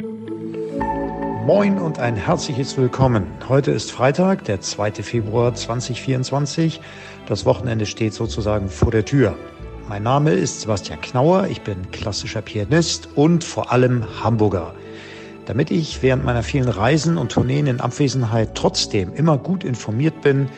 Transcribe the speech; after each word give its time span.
Moin 0.00 1.78
und 1.78 1.98
ein 1.98 2.16
herzliches 2.16 2.76
Willkommen. 2.78 3.26
Heute 3.48 3.70
ist 3.70 3.92
Freitag, 3.92 4.44
der 4.44 4.60
2. 4.60 4.92
Februar 4.92 5.54
2024. 5.54 6.80
Das 7.26 7.44
Wochenende 7.44 7.84
steht 7.84 8.14
sozusagen 8.14 8.68
vor 8.68 8.90
der 8.92 9.04
Tür. 9.04 9.36
Mein 9.88 10.02
Name 10.02 10.32
ist 10.32 10.62
Sebastian 10.62 11.00
Knauer, 11.00 11.48
ich 11.48 11.62
bin 11.62 11.90
klassischer 11.90 12.40
Pianist 12.40 13.08
und 13.14 13.44
vor 13.44 13.72
allem 13.72 14.04
Hamburger. 14.22 14.74
Damit 15.44 15.70
ich 15.70 16.02
während 16.02 16.24
meiner 16.24 16.42
vielen 16.42 16.68
Reisen 16.68 17.18
und 17.18 17.32
Tourneen 17.32 17.66
in 17.66 17.80
Abwesenheit 17.80 18.54
trotzdem 18.54 19.12
immer 19.12 19.36
gut 19.36 19.64
informiert 19.64 20.22
bin, 20.22 20.48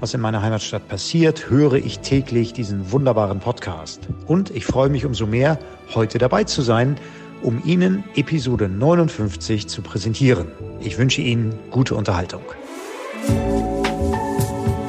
was 0.00 0.14
in 0.14 0.20
meiner 0.20 0.42
Heimatstadt 0.42 0.88
passiert, 0.88 1.50
höre 1.50 1.74
ich 1.74 1.98
täglich 2.00 2.52
diesen 2.52 2.90
wunderbaren 2.92 3.40
Podcast. 3.40 4.08
Und 4.26 4.50
ich 4.50 4.64
freue 4.64 4.88
mich 4.88 5.04
umso 5.04 5.26
mehr, 5.26 5.58
heute 5.94 6.18
dabei 6.18 6.44
zu 6.44 6.62
sein, 6.62 6.96
um 7.42 7.62
Ihnen 7.64 8.04
Episode 8.14 8.68
59 8.68 9.66
zu 9.68 9.82
präsentieren. 9.82 10.48
Ich 10.80 10.98
wünsche 10.98 11.22
Ihnen 11.22 11.58
gute 11.70 11.94
Unterhaltung. 11.94 12.42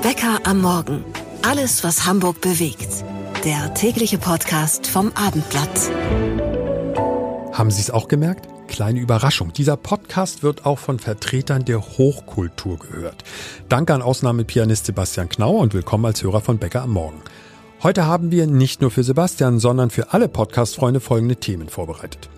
Bäcker 0.01 0.39
am 0.43 0.61
Morgen. 0.61 1.03
Alles, 1.41 1.83
was 1.83 2.05
Hamburg 2.05 2.41
bewegt. 2.41 3.03
Der 3.43 3.73
tägliche 3.73 4.17
Podcast 4.17 4.87
vom 4.87 5.11
Abendblatt. 5.15 5.91
Haben 7.53 7.71
Sie 7.71 7.81
es 7.81 7.91
auch 7.91 8.07
gemerkt? 8.07 8.47
Kleine 8.67 8.99
Überraschung. 8.99 9.51
Dieser 9.53 9.77
Podcast 9.77 10.43
wird 10.43 10.65
auch 10.65 10.79
von 10.79 10.99
Vertretern 10.99 11.65
der 11.65 11.81
Hochkultur 11.81 12.79
gehört. 12.79 13.23
Danke 13.67 13.93
an 13.93 14.01
Ausnahmepianist 14.01 14.85
Sebastian 14.85 15.29
Knauer 15.29 15.59
und 15.59 15.73
willkommen 15.73 16.05
als 16.05 16.23
Hörer 16.23 16.41
von 16.41 16.57
Bäcker 16.57 16.83
am 16.83 16.91
Morgen. 16.91 17.21
Heute 17.81 18.05
haben 18.05 18.29
wir 18.29 18.45
nicht 18.45 18.81
nur 18.81 18.91
für 18.91 19.03
Sebastian, 19.03 19.59
sondern 19.59 19.89
für 19.89 20.13
alle 20.13 20.27
Podcast-Freunde 20.27 20.99
folgende 20.99 21.37
Themen 21.37 21.69
vorbereitet. 21.69 22.29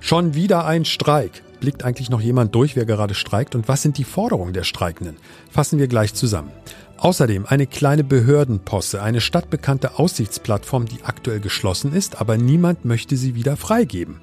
Schon 0.00 0.34
wieder 0.34 0.66
ein 0.66 0.84
Streik. 0.84 1.42
Blickt 1.60 1.84
eigentlich 1.84 2.10
noch 2.10 2.20
jemand 2.20 2.54
durch, 2.54 2.76
wer 2.76 2.84
gerade 2.84 3.14
streikt 3.14 3.54
und 3.54 3.66
was 3.68 3.82
sind 3.82 3.98
die 3.98 4.04
Forderungen 4.04 4.52
der 4.52 4.64
Streikenden? 4.64 5.16
Fassen 5.50 5.78
wir 5.78 5.88
gleich 5.88 6.14
zusammen. 6.14 6.50
Außerdem 6.98 7.46
eine 7.46 7.66
kleine 7.66 8.04
Behördenposse, 8.04 9.02
eine 9.02 9.20
stadtbekannte 9.20 9.98
Aussichtsplattform, 9.98 10.86
die 10.86 11.02
aktuell 11.02 11.40
geschlossen 11.40 11.92
ist, 11.92 12.20
aber 12.20 12.36
niemand 12.38 12.84
möchte 12.84 13.16
sie 13.16 13.34
wieder 13.34 13.56
freigeben. 13.56 14.18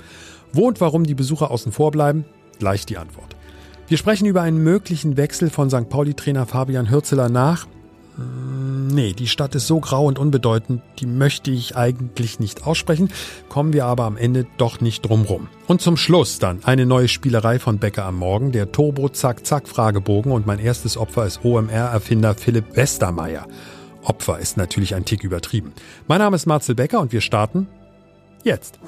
Wo 0.54 0.68
und 0.68 0.82
warum 0.82 1.04
die 1.04 1.16
Besucher 1.16 1.52
außen 1.52 1.72
vor 1.72 1.92
bleiben? 1.92 2.26
Gleich 2.60 2.86
die 2.86 2.98
Antwort. 2.98 3.36
Wir 3.88 3.98
sprechen 3.98 4.26
über 4.26 4.42
einen 4.42 4.64
möglichen 4.64 5.18
Wechsel 5.18 5.50
von 5.50 5.70
St. 5.70 5.90
Pauli-Trainer 5.90 6.46
Fabian 6.46 6.90
Hürzeler 6.90 7.30
nach. 7.30 7.68
Hm, 8.16 8.88
nee, 8.88 9.14
die 9.14 9.28
Stadt 9.28 9.56
ist 9.56 9.68
so 9.68 9.80
grau 9.80 10.06
und 10.06 10.20
unbedeutend, 10.20 10.82
die 11.00 11.06
möchte 11.06 11.52
ich 11.52 11.76
eigentlich 11.76 12.40
nicht 12.40 12.68
aussprechen, 12.68 13.10
kommen 13.50 13.74
wir 13.74 13.86
aber 13.86 14.04
am 14.04 14.18
Ende 14.18 14.46
doch 14.58 14.82
nicht 14.82 15.08
drumrum. 15.08 15.48
Und 15.68 15.82
zum 15.82 15.98
Schluss 15.98 16.40
dann 16.40 16.64
eine 16.64 16.86
neue 16.86 17.08
Spielerei 17.08 17.60
von 17.60 17.80
Becker 17.80 18.06
am 18.06 18.18
Morgen, 18.18 18.52
der 18.52 18.72
Turbo 18.72 19.10
Zack 19.10 19.46
Zack 19.46 19.68
Fragebogen 19.68 20.32
und 20.32 20.46
mein 20.46 20.60
erstes 20.60 20.98
Opfer 20.98 21.26
ist 21.26 21.44
OMR-Erfinder 21.44 22.36
Philipp 22.36 22.76
Westermeier. 22.76 23.48
Opfer 24.04 24.40
ist 24.40 24.58
natürlich 24.58 24.96
ein 24.96 25.06
Tick 25.06 25.24
übertrieben. 25.24 25.74
Mein 26.08 26.20
Name 26.20 26.36
ist 26.36 26.46
Marcel 26.46 26.76
Becker 26.76 27.00
und 27.00 27.12
wir 27.12 27.22
starten 27.22 27.68
jetzt. 28.44 28.80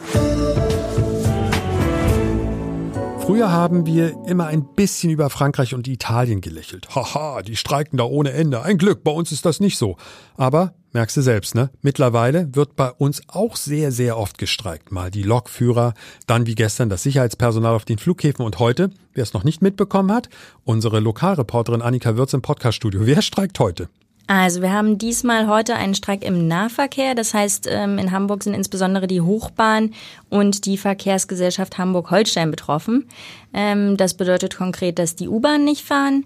Früher 3.25 3.51
haben 3.51 3.87
wir 3.87 4.15
immer 4.27 4.45
ein 4.45 4.63
bisschen 4.75 5.09
über 5.09 5.31
Frankreich 5.31 5.73
und 5.73 5.87
Italien 5.87 6.41
gelächelt. 6.41 6.93
Haha, 6.93 7.41
die 7.41 7.55
streiken 7.55 7.97
da 7.97 8.03
ohne 8.03 8.31
Ende. 8.33 8.61
Ein 8.61 8.77
Glück, 8.77 9.03
bei 9.03 9.09
uns 9.09 9.31
ist 9.31 9.47
das 9.47 9.59
nicht 9.59 9.79
so. 9.79 9.97
Aber, 10.37 10.75
merkst 10.93 11.17
du 11.17 11.21
selbst, 11.21 11.55
ne? 11.55 11.71
Mittlerweile 11.81 12.53
wird 12.53 12.75
bei 12.75 12.91
uns 12.91 13.23
auch 13.27 13.55
sehr, 13.55 13.91
sehr 13.91 14.19
oft 14.19 14.37
gestreikt. 14.37 14.91
Mal 14.91 15.09
die 15.09 15.23
Lokführer, 15.23 15.95
dann 16.27 16.45
wie 16.45 16.53
gestern 16.53 16.87
das 16.87 17.01
Sicherheitspersonal 17.01 17.73
auf 17.73 17.85
den 17.85 17.97
Flughäfen 17.97 18.45
und 18.45 18.59
heute, 18.59 18.91
wer 19.15 19.23
es 19.23 19.33
noch 19.33 19.43
nicht 19.43 19.63
mitbekommen 19.63 20.11
hat, 20.11 20.29
unsere 20.63 20.99
Lokalreporterin 20.99 21.81
Annika 21.81 22.15
Würz 22.15 22.31
im 22.33 22.43
Podcaststudio. 22.43 23.07
Wer 23.07 23.23
streikt 23.23 23.57
heute? 23.57 23.89
Also 24.27 24.61
wir 24.61 24.71
haben 24.73 24.97
diesmal 24.97 25.47
heute 25.47 25.75
einen 25.75 25.93
Streik 25.93 26.23
im 26.23 26.47
Nahverkehr. 26.47 27.13
Das 27.13 27.33
heißt, 27.33 27.67
ähm, 27.69 27.99
in 27.99 28.11
Hamburg 28.11 28.43
sind 28.43 28.55
insbesondere 28.55 29.05
die 29.05 29.21
Hochbahn 29.21 29.93
und 30.29 30.65
die 30.65 30.77
Verkehrsgesellschaft 30.77 31.77
Hamburg-Holstein 31.77 32.49
betroffen. 32.49 33.07
Ähm, 33.53 33.97
das 33.97 34.15
bedeutet 34.15 34.57
konkret, 34.57 34.97
dass 34.97 35.15
die 35.15 35.29
U-Bahn 35.29 35.63
nicht 35.63 35.85
fahren, 35.85 36.25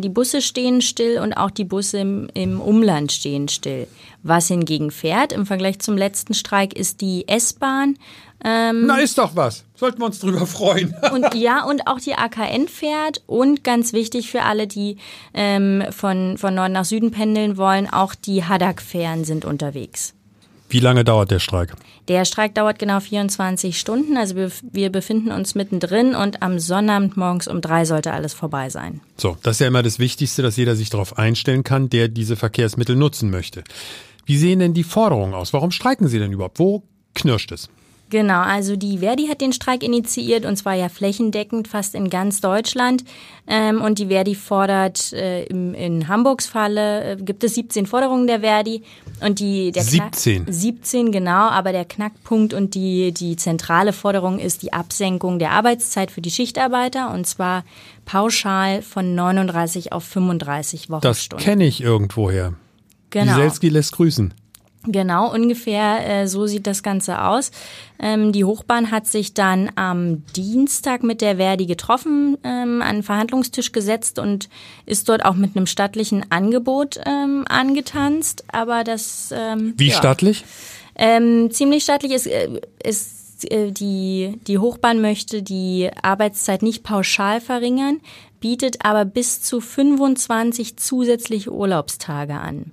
die 0.00 0.08
Busse 0.08 0.40
stehen 0.40 0.80
still 0.80 1.18
und 1.18 1.34
auch 1.34 1.50
die 1.50 1.64
Busse 1.64 1.98
im, 1.98 2.28
im 2.34 2.60
Umland 2.60 3.12
stehen 3.12 3.48
still. 3.48 3.86
Was 4.22 4.48
hingegen 4.48 4.90
fährt 4.90 5.32
im 5.32 5.46
Vergleich 5.46 5.78
zum 5.78 5.96
letzten 5.96 6.34
Streik 6.34 6.74
ist 6.74 7.00
die 7.00 7.28
S-Bahn. 7.28 7.96
Ähm, 8.44 8.86
Na, 8.86 8.98
ist 8.98 9.18
doch 9.18 9.34
was. 9.34 9.64
Sollten 9.76 10.00
wir 10.00 10.06
uns 10.06 10.18
drüber 10.18 10.46
freuen. 10.46 10.94
und 11.12 11.34
ja, 11.34 11.64
und 11.64 11.86
auch 11.86 12.00
die 12.00 12.14
AKN 12.14 12.68
fährt. 12.68 13.22
Und 13.26 13.64
ganz 13.64 13.92
wichtig 13.92 14.30
für 14.30 14.42
alle, 14.42 14.66
die 14.66 14.96
ähm, 15.32 15.84
von, 15.90 16.36
von 16.38 16.54
Norden 16.54 16.72
nach 16.72 16.84
Süden 16.84 17.10
pendeln 17.10 17.56
wollen, 17.56 17.88
auch 17.88 18.14
die 18.14 18.44
Haddock-Fähren 18.44 19.24
sind 19.24 19.44
unterwegs. 19.44 20.15
Wie 20.68 20.80
lange 20.80 21.04
dauert 21.04 21.30
der 21.30 21.38
Streik? 21.38 21.74
Der 22.08 22.24
Streik 22.24 22.54
dauert 22.54 22.78
genau 22.78 23.00
24 23.00 23.78
Stunden. 23.78 24.16
Also 24.16 24.36
wir, 24.36 24.50
wir, 24.72 24.90
befinden 24.90 25.30
uns 25.30 25.54
mittendrin 25.54 26.14
und 26.14 26.42
am 26.42 26.58
Sonnabend 26.58 27.16
morgens 27.16 27.48
um 27.48 27.60
drei 27.60 27.84
sollte 27.84 28.12
alles 28.12 28.34
vorbei 28.34 28.70
sein. 28.70 29.00
So, 29.16 29.36
das 29.42 29.56
ist 29.56 29.60
ja 29.60 29.68
immer 29.68 29.82
das 29.82 29.98
Wichtigste, 29.98 30.42
dass 30.42 30.56
jeder 30.56 30.76
sich 30.76 30.90
darauf 30.90 31.18
einstellen 31.18 31.64
kann, 31.64 31.88
der 31.88 32.08
diese 32.08 32.36
Verkehrsmittel 32.36 32.96
nutzen 32.96 33.30
möchte. 33.30 33.64
Wie 34.24 34.36
sehen 34.36 34.58
denn 34.58 34.74
die 34.74 34.84
Forderungen 34.84 35.34
aus? 35.34 35.52
Warum 35.52 35.70
streiken 35.70 36.08
Sie 36.08 36.18
denn 36.18 36.32
überhaupt? 36.32 36.58
Wo 36.58 36.82
knirscht 37.14 37.52
es? 37.52 37.68
Genau, 38.08 38.40
also 38.40 38.76
die 38.76 38.98
Verdi 38.98 39.26
hat 39.26 39.40
den 39.40 39.52
Streik 39.52 39.82
initiiert 39.82 40.44
und 40.44 40.56
zwar 40.56 40.74
ja 40.74 40.88
flächendeckend 40.88 41.66
fast 41.66 41.94
in 41.94 42.08
ganz 42.08 42.40
Deutschland. 42.40 43.04
Ähm, 43.48 43.80
und 43.80 43.98
die 43.98 44.06
Verdi 44.06 44.36
fordert 44.36 45.12
äh, 45.12 45.44
in 45.44 46.06
Hamburgs 46.06 46.46
Falle 46.46 47.12
äh, 47.12 47.16
gibt 47.16 47.42
es 47.42 47.54
17 47.54 47.86
Forderungen 47.86 48.28
der 48.28 48.40
Verdi 48.40 48.82
und 49.24 49.40
die 49.40 49.72
der 49.72 49.82
17 49.82 50.44
Knack, 50.44 50.54
17 50.54 51.12
genau, 51.12 51.48
aber 51.48 51.72
der 51.72 51.84
Knackpunkt 51.84 52.54
und 52.54 52.74
die 52.74 53.12
die 53.12 53.36
zentrale 53.36 53.92
Forderung 53.92 54.38
ist 54.38 54.62
die 54.62 54.72
Absenkung 54.72 55.40
der 55.40 55.50
Arbeitszeit 55.50 56.12
für 56.12 56.20
die 56.20 56.30
Schichtarbeiter 56.30 57.12
und 57.12 57.26
zwar 57.26 57.64
pauschal 58.04 58.82
von 58.82 59.16
39 59.16 59.92
auf 59.92 60.04
35 60.04 60.90
Wochenstunden. 60.90 61.38
Das 61.38 61.44
kenne 61.44 61.66
ich 61.66 61.80
irgendwoher. 61.80 62.54
Genau. 63.10 63.32
Wieselski 63.32 63.68
lässt 63.68 63.92
grüßen. 63.92 64.32
Genau, 64.86 65.32
ungefähr 65.32 66.22
äh, 66.22 66.28
so 66.28 66.46
sieht 66.46 66.66
das 66.66 66.82
Ganze 66.82 67.22
aus. 67.22 67.50
Ähm, 67.98 68.32
die 68.32 68.44
Hochbahn 68.44 68.90
hat 68.90 69.06
sich 69.06 69.34
dann 69.34 69.70
am 69.74 70.24
Dienstag 70.34 71.02
mit 71.02 71.20
der 71.20 71.36
Verdi 71.36 71.66
getroffen, 71.66 72.38
ähm, 72.44 72.82
an 72.82 72.96
den 72.96 73.02
Verhandlungstisch 73.02 73.72
gesetzt 73.72 74.18
und 74.18 74.48
ist 74.84 75.08
dort 75.08 75.24
auch 75.24 75.34
mit 75.34 75.56
einem 75.56 75.66
stattlichen 75.66 76.30
Angebot 76.30 77.00
ähm, 77.04 77.44
angetanzt. 77.48 78.44
Aber 78.48 78.84
das 78.84 79.32
ähm, 79.36 79.74
wie 79.76 79.88
ja, 79.88 79.96
stattlich? 79.96 80.44
Ähm, 80.94 81.50
ziemlich 81.50 81.82
stattlich 81.82 82.12
ist, 82.12 82.26
äh, 82.26 82.60
ist 82.82 83.50
äh, 83.50 83.72
die 83.72 84.38
die 84.46 84.58
Hochbahn 84.58 85.00
möchte 85.00 85.42
die 85.42 85.90
Arbeitszeit 86.00 86.62
nicht 86.62 86.84
pauschal 86.84 87.40
verringern, 87.40 88.00
bietet 88.40 88.84
aber 88.84 89.04
bis 89.04 89.42
zu 89.42 89.60
25 89.60 90.76
zusätzliche 90.76 91.52
Urlaubstage 91.52 92.34
an. 92.34 92.72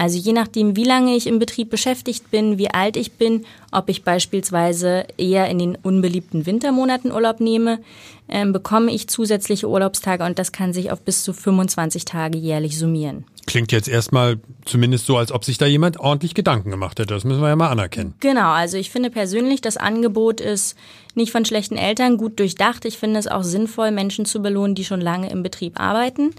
Also 0.00 0.16
je 0.16 0.32
nachdem, 0.32 0.76
wie 0.76 0.84
lange 0.84 1.14
ich 1.14 1.26
im 1.26 1.38
Betrieb 1.38 1.68
beschäftigt 1.68 2.30
bin, 2.30 2.56
wie 2.56 2.70
alt 2.70 2.96
ich 2.96 3.12
bin, 3.12 3.44
ob 3.70 3.90
ich 3.90 4.02
beispielsweise 4.02 5.04
eher 5.18 5.50
in 5.50 5.58
den 5.58 5.76
unbeliebten 5.76 6.46
Wintermonaten 6.46 7.12
Urlaub 7.12 7.38
nehme, 7.38 7.80
ähm, 8.26 8.54
bekomme 8.54 8.92
ich 8.92 9.08
zusätzliche 9.08 9.68
Urlaubstage 9.68 10.24
und 10.24 10.38
das 10.38 10.52
kann 10.52 10.72
sich 10.72 10.90
auf 10.90 11.02
bis 11.02 11.22
zu 11.22 11.34
25 11.34 12.06
Tage 12.06 12.38
jährlich 12.38 12.78
summieren. 12.78 13.26
Klingt 13.46 13.72
jetzt 13.72 13.88
erstmal 13.88 14.40
zumindest 14.64 15.04
so, 15.04 15.18
als 15.18 15.32
ob 15.32 15.44
sich 15.44 15.58
da 15.58 15.66
jemand 15.66 16.00
ordentlich 16.00 16.32
Gedanken 16.32 16.70
gemacht 16.70 16.98
hätte. 16.98 17.12
Das 17.12 17.24
müssen 17.24 17.42
wir 17.42 17.48
ja 17.50 17.56
mal 17.56 17.68
anerkennen. 17.68 18.14
Genau, 18.20 18.52
also 18.52 18.78
ich 18.78 18.88
finde 18.88 19.10
persönlich, 19.10 19.60
das 19.60 19.76
Angebot 19.76 20.40
ist 20.40 20.78
nicht 21.14 21.30
von 21.30 21.44
schlechten 21.44 21.76
Eltern 21.76 22.16
gut 22.16 22.38
durchdacht. 22.38 22.86
Ich 22.86 22.96
finde 22.96 23.20
es 23.20 23.26
auch 23.26 23.44
sinnvoll, 23.44 23.90
Menschen 23.90 24.24
zu 24.24 24.40
belohnen, 24.40 24.74
die 24.74 24.86
schon 24.86 25.02
lange 25.02 25.28
im 25.30 25.42
Betrieb 25.42 25.78
arbeiten. 25.78 26.30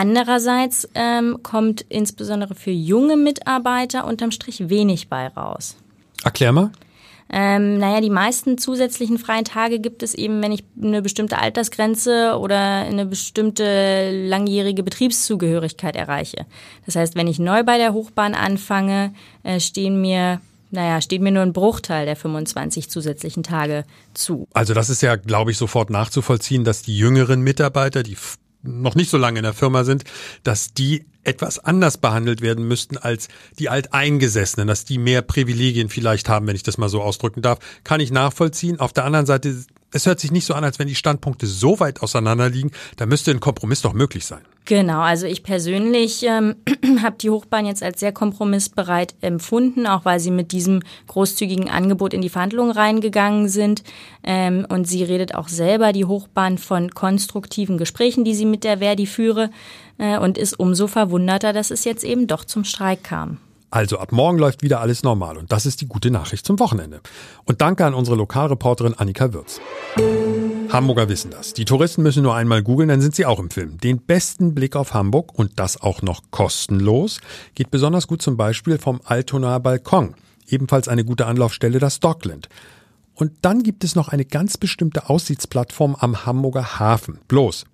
Andererseits 0.00 0.88
ähm, 0.94 1.38
kommt 1.42 1.84
insbesondere 1.88 2.54
für 2.54 2.70
junge 2.70 3.16
Mitarbeiter 3.16 4.06
unterm 4.06 4.30
Strich 4.30 4.68
wenig 4.68 5.08
bei 5.08 5.26
raus. 5.26 5.76
Erklär 6.22 6.52
mal. 6.52 6.70
Ähm, 7.28 7.78
naja, 7.78 8.00
die 8.00 8.08
meisten 8.08 8.58
zusätzlichen 8.58 9.18
freien 9.18 9.44
Tage 9.44 9.80
gibt 9.80 10.04
es 10.04 10.14
eben, 10.14 10.40
wenn 10.40 10.52
ich 10.52 10.62
eine 10.80 11.02
bestimmte 11.02 11.38
Altersgrenze 11.38 12.38
oder 12.38 12.58
eine 12.58 13.06
bestimmte 13.06 14.12
langjährige 14.28 14.84
Betriebszugehörigkeit 14.84 15.96
erreiche. 15.96 16.46
Das 16.86 16.94
heißt, 16.94 17.16
wenn 17.16 17.26
ich 17.26 17.40
neu 17.40 17.64
bei 17.64 17.76
der 17.76 17.92
Hochbahn 17.92 18.34
anfange, 18.34 19.12
äh, 19.42 19.58
stehen 19.58 20.00
mir 20.00 20.40
naja, 20.70 21.00
steht 21.00 21.22
mir 21.22 21.32
nur 21.32 21.42
ein 21.42 21.54
Bruchteil 21.54 22.04
der 22.04 22.14
25 22.14 22.90
zusätzlichen 22.90 23.42
Tage 23.42 23.84
zu. 24.12 24.46
Also 24.52 24.74
das 24.74 24.90
ist 24.90 25.00
ja, 25.00 25.16
glaube 25.16 25.50
ich, 25.50 25.56
sofort 25.56 25.88
nachzuvollziehen, 25.88 26.62
dass 26.62 26.82
die 26.82 26.96
jüngeren 26.96 27.40
Mitarbeiter, 27.40 28.02
die 28.02 28.18
noch 28.62 28.94
nicht 28.94 29.10
so 29.10 29.16
lange 29.16 29.38
in 29.38 29.44
der 29.44 29.54
Firma 29.54 29.84
sind, 29.84 30.04
dass 30.42 30.72
die 30.74 31.06
etwas 31.24 31.58
anders 31.58 31.98
behandelt 31.98 32.40
werden 32.40 32.66
müssten 32.66 32.96
als 32.96 33.28
die 33.58 33.68
Alteingesessenen, 33.68 34.66
dass 34.66 34.84
die 34.84 34.98
mehr 34.98 35.22
Privilegien 35.22 35.90
vielleicht 35.90 36.28
haben, 36.28 36.46
wenn 36.46 36.56
ich 36.56 36.62
das 36.62 36.78
mal 36.78 36.88
so 36.88 37.02
ausdrücken 37.02 37.42
darf, 37.42 37.58
kann 37.84 38.00
ich 38.00 38.10
nachvollziehen. 38.10 38.80
Auf 38.80 38.92
der 38.92 39.04
anderen 39.04 39.26
Seite 39.26 39.64
Es 39.92 40.06
hört 40.06 40.20
sich 40.20 40.30
nicht 40.30 40.46
so 40.46 40.54
an, 40.54 40.64
als 40.64 40.78
wenn 40.78 40.88
die 40.88 40.94
Standpunkte 40.94 41.46
so 41.46 41.80
weit 41.80 42.02
auseinander 42.02 42.48
liegen. 42.48 42.72
Da 42.96 43.06
müsste 43.06 43.30
ein 43.30 43.40
Kompromiss 43.40 43.82
doch 43.82 43.92
möglich 43.92 44.24
sein. 44.26 44.42
Genau, 44.68 45.00
also 45.00 45.26
ich 45.26 45.44
persönlich 45.44 46.22
ähm, 46.24 46.56
habe 47.02 47.16
die 47.16 47.30
Hochbahn 47.30 47.64
jetzt 47.64 47.82
als 47.82 48.00
sehr 48.00 48.12
kompromissbereit 48.12 49.14
empfunden, 49.22 49.86
auch 49.86 50.04
weil 50.04 50.20
sie 50.20 50.30
mit 50.30 50.52
diesem 50.52 50.82
großzügigen 51.06 51.70
Angebot 51.70 52.12
in 52.12 52.20
die 52.20 52.28
Verhandlungen 52.28 52.72
reingegangen 52.72 53.48
sind. 53.48 53.82
Ähm, 54.22 54.66
und 54.68 54.86
sie 54.86 55.04
redet 55.04 55.34
auch 55.34 55.48
selber, 55.48 55.94
die 55.94 56.04
Hochbahn, 56.04 56.58
von 56.58 56.90
konstruktiven 56.90 57.78
Gesprächen, 57.78 58.24
die 58.24 58.34
sie 58.34 58.44
mit 58.44 58.62
der 58.62 58.80
Verdi 58.80 59.06
führe 59.06 59.48
äh, 59.96 60.18
und 60.18 60.36
ist 60.36 60.60
umso 60.60 60.86
verwunderter, 60.86 61.54
dass 61.54 61.70
es 61.70 61.84
jetzt 61.84 62.04
eben 62.04 62.26
doch 62.26 62.44
zum 62.44 62.64
Streik 62.64 63.02
kam. 63.04 63.38
Also 63.70 63.98
ab 63.98 64.12
morgen 64.12 64.38
läuft 64.38 64.62
wieder 64.62 64.82
alles 64.82 65.02
normal 65.02 65.38
und 65.38 65.50
das 65.50 65.64
ist 65.64 65.80
die 65.80 65.88
gute 65.88 66.10
Nachricht 66.10 66.44
zum 66.44 66.58
Wochenende. 66.58 67.00
Und 67.46 67.62
danke 67.62 67.86
an 67.86 67.94
unsere 67.94 68.18
Lokalreporterin 68.18 68.92
Annika 68.92 69.32
Würz. 69.32 69.62
Hamburger 70.70 71.08
wissen 71.08 71.30
das. 71.30 71.54
Die 71.54 71.64
Touristen 71.64 72.02
müssen 72.02 72.22
nur 72.22 72.34
einmal 72.34 72.62
googeln, 72.62 72.90
dann 72.90 73.00
sind 73.00 73.14
sie 73.14 73.24
auch 73.24 73.40
im 73.40 73.50
Film. 73.50 73.78
Den 73.78 73.98
besten 74.00 74.54
Blick 74.54 74.76
auf 74.76 74.92
Hamburg 74.92 75.38
und 75.38 75.58
das 75.58 75.80
auch 75.80 76.02
noch 76.02 76.22
kostenlos 76.30 77.20
geht 77.54 77.70
besonders 77.70 78.06
gut 78.06 78.20
zum 78.20 78.36
Beispiel 78.36 78.78
vom 78.78 79.00
Altonaer 79.04 79.60
Balkon. 79.60 80.14
Ebenfalls 80.46 80.88
eine 80.88 81.04
gute 81.04 81.26
Anlaufstelle 81.26 81.78
das 81.78 82.00
Dockland. 82.00 82.48
Und 83.14 83.32
dann 83.42 83.62
gibt 83.62 83.82
es 83.82 83.96
noch 83.96 84.08
eine 84.08 84.24
ganz 84.24 84.58
bestimmte 84.58 85.08
Aussichtsplattform 85.08 85.96
am 85.96 86.26
Hamburger 86.26 86.78
Hafen. 86.78 87.18
Bloß, 87.28 87.64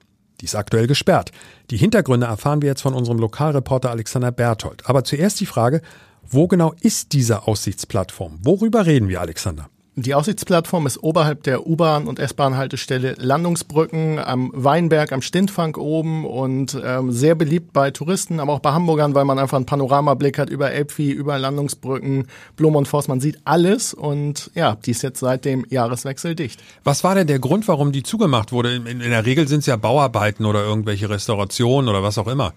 die 0.41 0.46
ist 0.46 0.55
aktuell 0.55 0.87
gesperrt. 0.87 1.32
Die 1.70 1.76
Hintergründe 1.76 2.26
erfahren 2.26 2.62
wir 2.62 2.69
jetzt 2.69 2.82
von 2.82 2.94
unserem 2.94 3.19
Lokalreporter 3.19 3.91
Alexander 3.91 4.32
Berthold. 4.32 4.88
Aber 4.88 5.05
zuerst 5.05 5.41
die 5.41 5.46
Frage, 5.46 5.82
wo 6.23 6.46
genau 6.46 6.73
ist 6.81 7.12
diese 7.12 7.46
Aussichtsplattform? 7.46 8.38
Worüber 8.43 8.87
reden 8.87 9.08
wir, 9.08 9.20
Alexander? 9.20 9.69
Die 9.96 10.12
Aussichtsplattform 10.12 10.88
ist 10.88 11.00
oberhalb 11.05 11.44
der 11.44 11.69
U-Bahn- 11.69 12.08
und 12.08 12.19
S-Bahn-Haltestelle 12.19 13.14
Landungsbrücken 13.17 14.19
am 14.19 14.50
Weinberg, 14.52 15.12
am 15.12 15.23
Stintfang 15.23 15.76
oben 15.76 16.26
und 16.26 16.76
ähm, 16.85 17.12
sehr 17.12 17.37
beliebt 17.37 17.73
bei 17.73 17.93
Touristen, 17.93 18.41
aber 18.41 18.55
auch 18.55 18.58
bei 18.58 18.73
Hamburgern, 18.73 19.14
weil 19.14 19.25
man 19.25 19.38
einfach 19.38 19.56
einen 19.56 19.67
Panoramablick 19.67 20.37
hat 20.37 20.50
über 20.50 20.73
Elbvieh, 20.73 21.12
über 21.12 21.38
Landungsbrücken, 21.38 22.26
Blum 22.56 22.75
und 22.75 22.88
Forst. 22.88 23.08
Man 23.08 23.20
sieht 23.20 23.38
alles 23.44 23.94
und 23.94 24.50
ja, 24.56 24.75
die 24.75 24.91
ist 24.91 25.02
jetzt 25.02 25.20
seit 25.20 25.44
dem 25.44 25.64
Jahreswechsel 25.70 26.35
dicht. 26.35 26.61
Was 26.82 27.05
war 27.05 27.14
denn 27.14 27.29
der 27.29 27.38
Grund, 27.38 27.69
warum 27.69 27.93
die 27.93 28.02
zugemacht 28.02 28.50
wurde? 28.50 28.75
In, 28.75 28.87
in 28.87 29.11
der 29.11 29.25
Regel 29.25 29.46
sind 29.46 29.61
es 29.61 29.67
ja 29.67 29.76
Bauarbeiten 29.76 30.44
oder 30.44 30.64
irgendwelche 30.64 31.08
Restaurationen 31.08 31.88
oder 31.88 32.02
was 32.02 32.19
auch 32.19 32.26
immer 32.26 32.52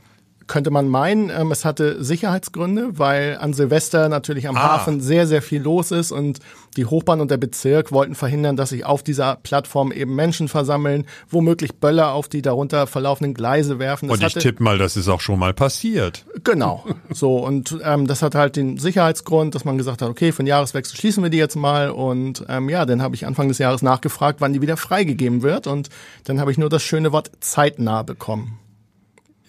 könnte 0.47 0.71
man 0.71 0.87
meinen, 0.87 1.29
ähm, 1.29 1.51
es 1.51 1.65
hatte 1.65 2.03
Sicherheitsgründe, 2.03 2.97
weil 2.97 3.37
an 3.39 3.53
Silvester 3.53 4.09
natürlich 4.09 4.47
am 4.47 4.55
ah. 4.55 4.73
Hafen 4.73 5.01
sehr, 5.01 5.27
sehr 5.27 5.41
viel 5.41 5.61
los 5.61 5.91
ist 5.91 6.11
und 6.11 6.39
die 6.77 6.85
Hochbahn 6.85 7.21
und 7.21 7.31
der 7.31 7.37
Bezirk 7.37 7.91
wollten 7.91 8.15
verhindern, 8.15 8.55
dass 8.55 8.69
sich 8.69 8.85
auf 8.85 9.03
dieser 9.03 9.35
Plattform 9.35 9.91
eben 9.91 10.15
Menschen 10.15 10.47
versammeln, 10.47 11.05
womöglich 11.29 11.75
Böller 11.75 12.13
auf 12.13 12.27
die 12.27 12.41
darunter 12.41 12.87
verlaufenden 12.87 13.33
Gleise 13.33 13.79
werfen. 13.79 14.07
Das 14.07 14.19
und 14.19 14.25
ich 14.25 14.33
tippe 14.35 14.63
mal, 14.63 14.77
das 14.77 14.95
ist 14.95 15.07
auch 15.07 15.21
schon 15.21 15.39
mal 15.39 15.53
passiert. 15.53 16.25
Genau. 16.43 16.85
so, 17.09 17.37
und 17.37 17.77
ähm, 17.83 18.07
das 18.07 18.21
hat 18.21 18.35
halt 18.35 18.55
den 18.55 18.77
Sicherheitsgrund, 18.77 19.55
dass 19.55 19.65
man 19.65 19.77
gesagt 19.77 20.01
hat, 20.01 20.09
okay, 20.09 20.31
für 20.31 20.43
den 20.43 20.47
Jahreswechsel 20.47 20.97
schließen 20.97 21.23
wir 21.23 21.29
die 21.29 21.37
jetzt 21.37 21.55
mal. 21.55 21.89
Und 21.89 22.45
ähm, 22.47 22.69
ja, 22.69 22.85
dann 22.85 23.01
habe 23.01 23.15
ich 23.15 23.25
Anfang 23.25 23.47
des 23.47 23.57
Jahres 23.57 23.81
nachgefragt, 23.81 24.39
wann 24.39 24.53
die 24.53 24.61
wieder 24.61 24.77
freigegeben 24.77 25.41
wird. 25.41 25.67
Und 25.67 25.89
dann 26.25 26.39
habe 26.39 26.51
ich 26.51 26.57
nur 26.57 26.69
das 26.69 26.83
schöne 26.83 27.11
Wort 27.11 27.31
zeitnah 27.39 28.03
bekommen. 28.03 28.59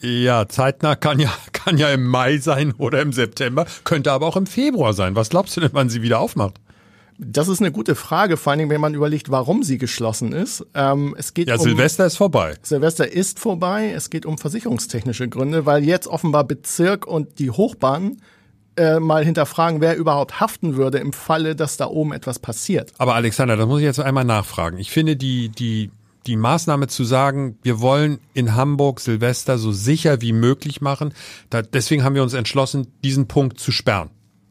Ja, 0.00 0.48
zeitnah 0.48 0.94
kann 0.94 1.18
ja, 1.18 1.32
kann 1.52 1.78
ja 1.78 1.90
im 1.90 2.06
Mai 2.06 2.38
sein 2.38 2.72
oder 2.78 3.02
im 3.02 3.12
September, 3.12 3.66
könnte 3.84 4.12
aber 4.12 4.26
auch 4.26 4.36
im 4.36 4.46
Februar 4.46 4.92
sein. 4.92 5.16
Was 5.16 5.28
glaubst 5.28 5.56
du 5.56 5.60
denn, 5.60 5.70
wann 5.72 5.88
sie 5.88 6.02
wieder 6.02 6.20
aufmacht? 6.20 6.60
Das 7.20 7.48
ist 7.48 7.60
eine 7.60 7.72
gute 7.72 7.96
Frage, 7.96 8.36
vor 8.36 8.52
allen 8.52 8.60
Dingen, 8.60 8.70
wenn 8.70 8.80
man 8.80 8.94
überlegt, 8.94 9.28
warum 9.28 9.64
sie 9.64 9.76
geschlossen 9.76 10.32
ist. 10.32 10.64
Ähm, 10.74 11.16
es 11.18 11.34
geht 11.34 11.48
ja, 11.48 11.56
um, 11.56 11.60
Silvester 11.60 12.06
ist 12.06 12.16
vorbei. 12.16 12.54
Silvester 12.62 13.10
ist 13.10 13.40
vorbei. 13.40 13.90
Es 13.92 14.08
geht 14.08 14.24
um 14.24 14.38
versicherungstechnische 14.38 15.28
Gründe, 15.28 15.66
weil 15.66 15.82
jetzt 15.82 16.06
offenbar 16.06 16.44
Bezirk 16.44 17.08
und 17.08 17.40
die 17.40 17.50
Hochbahn 17.50 18.18
äh, 18.76 19.00
mal 19.00 19.24
hinterfragen, 19.24 19.80
wer 19.80 19.96
überhaupt 19.96 20.38
haften 20.38 20.76
würde 20.76 20.98
im 20.98 21.12
Falle, 21.12 21.56
dass 21.56 21.76
da 21.76 21.88
oben 21.88 22.12
etwas 22.12 22.38
passiert. 22.38 22.92
Aber 22.98 23.16
Alexander, 23.16 23.56
das 23.56 23.66
muss 23.66 23.80
ich 23.80 23.84
jetzt 23.84 23.98
einmal 23.98 24.24
nachfragen. 24.24 24.78
Ich 24.78 24.92
finde 24.92 25.16
die, 25.16 25.48
die 25.48 25.90
die 26.28 26.36
Maßnahme 26.36 26.86
zu 26.86 27.04
sagen, 27.04 27.58
wir 27.62 27.80
wollen 27.80 28.20
in 28.34 28.54
Hamburg 28.54 29.00
Silvester 29.00 29.58
so 29.58 29.72
sicher 29.72 30.20
wie 30.20 30.32
möglich 30.32 30.80
machen. 30.80 31.14
Da, 31.50 31.62
deswegen 31.62 32.04
haben 32.04 32.14
wir 32.14 32.22
uns 32.22 32.34
entschlossen, 32.34 32.86
diesen 33.02 33.26
Punkt 33.26 33.58
zu 33.58 33.72
sperren. 33.72 34.10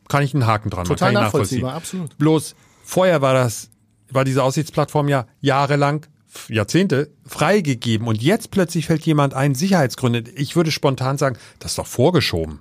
Kann 0.10 0.24
ich 0.24 0.34
einen 0.34 0.48
Haken 0.48 0.70
dran 0.70 0.84
machen. 0.84 0.98
Total 0.98 1.14
nachvollziehbar, 1.14 1.76
absolut. 1.76 2.18
Bloß 2.18 2.56
vorher 2.84 3.22
war 3.22 3.34
das, 3.34 3.70
war 4.10 4.26
diese 4.26 4.44
Aussichtsplattform 4.44 5.08
ja 5.08 5.28
jahrelang 5.40 6.06
Jahrzehnte 6.50 7.12
freigegeben 7.26 8.08
und 8.08 8.22
jetzt 8.22 8.52
plötzlich 8.52 8.88
fällt 8.88 9.06
jemand 9.06 9.34
ein, 9.34 9.56
Sicherheitsgründe. 9.56 10.24
Ich 10.36 10.56
würde 10.56 10.72
spontan 10.72 11.18
sagen, 11.18 11.38
das 11.60 11.72
ist 11.72 11.78
doch 11.78 11.88
vorgeschoben. 11.88 12.60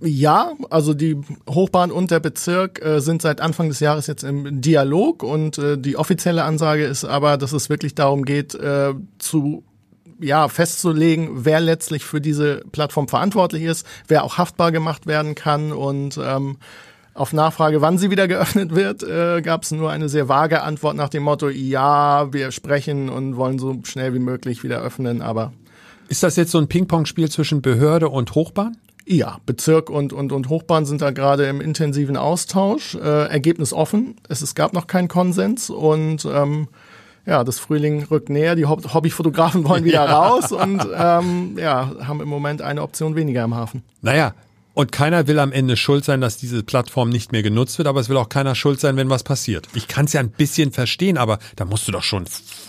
Ja, 0.00 0.52
also 0.70 0.94
die 0.94 1.16
Hochbahn 1.48 1.90
und 1.90 2.10
der 2.10 2.20
Bezirk 2.20 2.84
äh, 2.84 3.00
sind 3.00 3.22
seit 3.22 3.40
Anfang 3.40 3.68
des 3.68 3.80
Jahres 3.80 4.06
jetzt 4.06 4.24
im 4.24 4.60
Dialog 4.60 5.22
und 5.22 5.58
äh, 5.58 5.78
die 5.78 5.96
offizielle 5.96 6.44
Ansage 6.44 6.84
ist 6.84 7.04
aber, 7.04 7.36
dass 7.36 7.52
es 7.52 7.68
wirklich 7.68 7.94
darum 7.94 8.24
geht, 8.24 8.54
äh, 8.54 8.94
zu 9.18 9.64
ja, 10.20 10.48
festzulegen, 10.48 11.44
wer 11.44 11.60
letztlich 11.60 12.04
für 12.04 12.20
diese 12.20 12.62
Plattform 12.70 13.08
verantwortlich 13.08 13.64
ist, 13.64 13.86
wer 14.08 14.24
auch 14.24 14.38
haftbar 14.38 14.72
gemacht 14.72 15.06
werden 15.06 15.34
kann 15.34 15.72
und 15.72 16.18
ähm, 16.22 16.58
auf 17.14 17.32
Nachfrage, 17.32 17.80
wann 17.80 17.98
sie 17.98 18.10
wieder 18.10 18.28
geöffnet 18.28 18.74
wird, 18.74 19.02
äh, 19.02 19.42
gab 19.42 19.64
es 19.64 19.72
nur 19.72 19.90
eine 19.90 20.08
sehr 20.08 20.28
vage 20.28 20.62
Antwort 20.62 20.96
nach 20.96 21.08
dem 21.08 21.24
Motto, 21.24 21.48
ja, 21.48 22.32
wir 22.32 22.52
sprechen 22.52 23.08
und 23.08 23.36
wollen 23.36 23.58
so 23.58 23.80
schnell 23.84 24.14
wie 24.14 24.20
möglich 24.20 24.62
wieder 24.62 24.80
öffnen, 24.80 25.22
aber. 25.22 25.52
Ist 26.08 26.22
das 26.22 26.36
jetzt 26.36 26.50
so 26.50 26.58
ein 26.58 26.68
Ping-Pong-Spiel 26.68 27.30
zwischen 27.30 27.62
Behörde 27.62 28.08
und 28.08 28.34
Hochbahn? 28.34 28.76
Ja, 29.12 29.36
Bezirk 29.44 29.90
und, 29.90 30.14
und, 30.14 30.32
und 30.32 30.48
Hochbahn 30.48 30.86
sind 30.86 31.02
da 31.02 31.10
gerade 31.10 31.44
im 31.44 31.60
intensiven 31.60 32.16
Austausch. 32.16 32.94
Äh, 32.94 33.28
Ergebnis 33.28 33.74
offen. 33.74 34.16
Es, 34.26 34.40
es 34.40 34.54
gab 34.54 34.72
noch 34.72 34.86
keinen 34.86 35.08
Konsens 35.08 35.68
und 35.68 36.24
ähm, 36.24 36.68
ja, 37.26 37.44
das 37.44 37.58
Frühling 37.58 38.04
rückt 38.04 38.30
näher. 38.30 38.54
Die 38.54 38.64
Hobbyfotografen 38.64 39.68
wollen 39.68 39.84
wieder 39.84 40.04
ja. 40.06 40.18
raus 40.18 40.50
und 40.50 40.86
ähm, 40.96 41.58
ja, 41.58 41.92
haben 42.06 42.22
im 42.22 42.28
Moment 42.28 42.62
eine 42.62 42.80
Option 42.80 43.14
weniger 43.14 43.44
im 43.44 43.54
Hafen. 43.54 43.82
Naja, 44.00 44.32
und 44.74 44.92
keiner 44.92 45.26
will 45.26 45.38
am 45.38 45.52
Ende 45.52 45.76
schuld 45.76 46.04
sein, 46.04 46.20
dass 46.20 46.36
diese 46.36 46.62
Plattform 46.62 47.10
nicht 47.10 47.32
mehr 47.32 47.42
genutzt 47.42 47.78
wird, 47.78 47.88
aber 47.88 48.00
es 48.00 48.08
will 48.08 48.16
auch 48.16 48.28
keiner 48.28 48.54
schuld 48.54 48.80
sein, 48.80 48.96
wenn 48.96 49.10
was 49.10 49.22
passiert. 49.22 49.68
Ich 49.74 49.88
kann 49.88 50.06
es 50.06 50.12
ja 50.12 50.20
ein 50.20 50.30
bisschen 50.30 50.72
verstehen, 50.72 51.18
aber 51.18 51.38
da 51.56 51.64
musst 51.64 51.86
du 51.86 51.92
doch 51.92 52.02
schon 52.02 52.24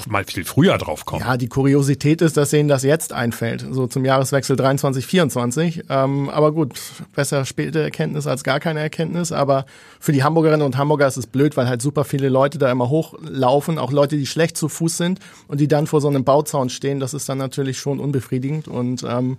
mal 0.08 0.26
viel 0.26 0.44
früher 0.44 0.78
drauf 0.78 1.06
kommen. 1.06 1.22
Ja, 1.22 1.38
die 1.38 1.48
Kuriosität 1.48 2.22
ist, 2.22 2.36
dass 2.36 2.52
ihnen 2.52 2.68
das 2.68 2.84
jetzt 2.84 3.14
einfällt, 3.14 3.66
so 3.72 3.88
zum 3.88 4.04
Jahreswechsel 4.04 4.56
23, 4.56 5.06
24. 5.06 5.84
Ähm, 5.90 6.30
aber 6.30 6.52
gut, 6.52 6.78
besser 7.16 7.46
späte 7.46 7.82
Erkenntnis 7.82 8.28
als 8.28 8.44
gar 8.44 8.60
keine 8.60 8.82
Erkenntnis. 8.82 9.32
Aber 9.32 9.66
für 10.00 10.12
die 10.12 10.24
Hamburgerinnen 10.24 10.66
und 10.66 10.78
Hamburger 10.78 11.08
ist 11.08 11.18
es 11.18 11.28
blöd, 11.28 11.56
weil 11.56 11.68
halt 11.68 11.82
super 11.82 12.04
viele 12.04 12.30
Leute 12.30 12.58
da 12.58 12.72
immer 12.72 12.90
hochlaufen, 12.90 13.78
auch 13.78 13.92
Leute, 13.92 14.18
die 14.18 14.28
schlecht 14.28 14.58
zu 14.58 14.68
Fuß 14.68 14.98
sind 14.98 15.20
und 15.48 15.62
die 15.62 15.68
dann 15.68 15.88
vor 15.88 16.02
so 16.02 16.10
einem 16.10 16.24
Bauzaun 16.24 16.70
stehen. 16.70 17.00
Das 17.00 17.14
ist 17.14 17.30
dann 17.30 17.38
natürlich 17.38 17.80
schon 17.80 18.00
unbefriedigend 18.00 18.68
und 18.68 19.04
ähm, 19.04 19.38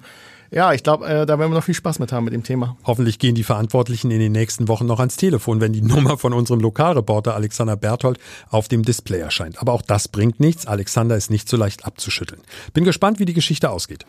ja, 0.54 0.72
ich 0.72 0.84
glaube, 0.84 1.06
äh, 1.06 1.26
da 1.26 1.38
werden 1.38 1.50
wir 1.50 1.56
noch 1.56 1.64
viel 1.64 1.74
Spaß 1.74 1.98
mit 1.98 2.12
haben 2.12 2.24
mit 2.24 2.32
dem 2.32 2.44
Thema. 2.44 2.76
Hoffentlich 2.84 3.18
gehen 3.18 3.34
die 3.34 3.42
Verantwortlichen 3.42 4.10
in 4.12 4.20
den 4.20 4.32
nächsten 4.32 4.68
Wochen 4.68 4.86
noch 4.86 5.00
ans 5.00 5.16
Telefon, 5.16 5.60
wenn 5.60 5.72
die 5.72 5.82
Nummer 5.82 6.16
von 6.16 6.32
unserem 6.32 6.60
Lokalreporter 6.60 7.34
Alexander 7.34 7.76
Berthold 7.76 8.18
auf 8.50 8.68
dem 8.68 8.84
Display 8.84 9.18
erscheint. 9.18 9.60
Aber 9.60 9.72
auch 9.72 9.82
das 9.82 10.06
bringt 10.06 10.38
nichts. 10.38 10.66
Alexander 10.66 11.16
ist 11.16 11.30
nicht 11.30 11.48
so 11.48 11.56
leicht 11.56 11.84
abzuschütteln. 11.84 12.40
Bin 12.72 12.84
gespannt, 12.84 13.18
wie 13.18 13.24
die 13.24 13.34
Geschichte 13.34 13.70
ausgeht. 13.70 14.06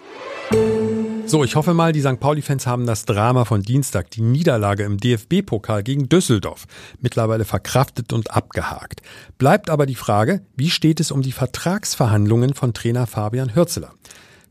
So, 1.27 1.43
ich 1.43 1.55
hoffe 1.55 1.73
mal, 1.73 1.91
die 1.91 2.01
St. 2.01 2.19
Pauli-Fans 2.19 2.67
haben 2.67 2.85
das 2.85 3.05
Drama 3.05 3.45
von 3.45 3.63
Dienstag, 3.63 4.11
die 4.11 4.21
Niederlage 4.21 4.83
im 4.83 4.97
DFB-Pokal 4.97 5.81
gegen 5.81 6.07
Düsseldorf, 6.07 6.65
mittlerweile 7.01 7.45
verkraftet 7.45 8.13
und 8.13 8.29
abgehakt. 8.29 9.01
Bleibt 9.39 9.71
aber 9.71 9.87
die 9.87 9.95
Frage, 9.95 10.41
wie 10.55 10.69
steht 10.69 10.99
es 10.99 11.09
um 11.09 11.23
die 11.23 11.31
Vertragsverhandlungen 11.31 12.53
von 12.53 12.75
Trainer 12.75 13.07
Fabian 13.07 13.55
Hürzeler? 13.55 13.93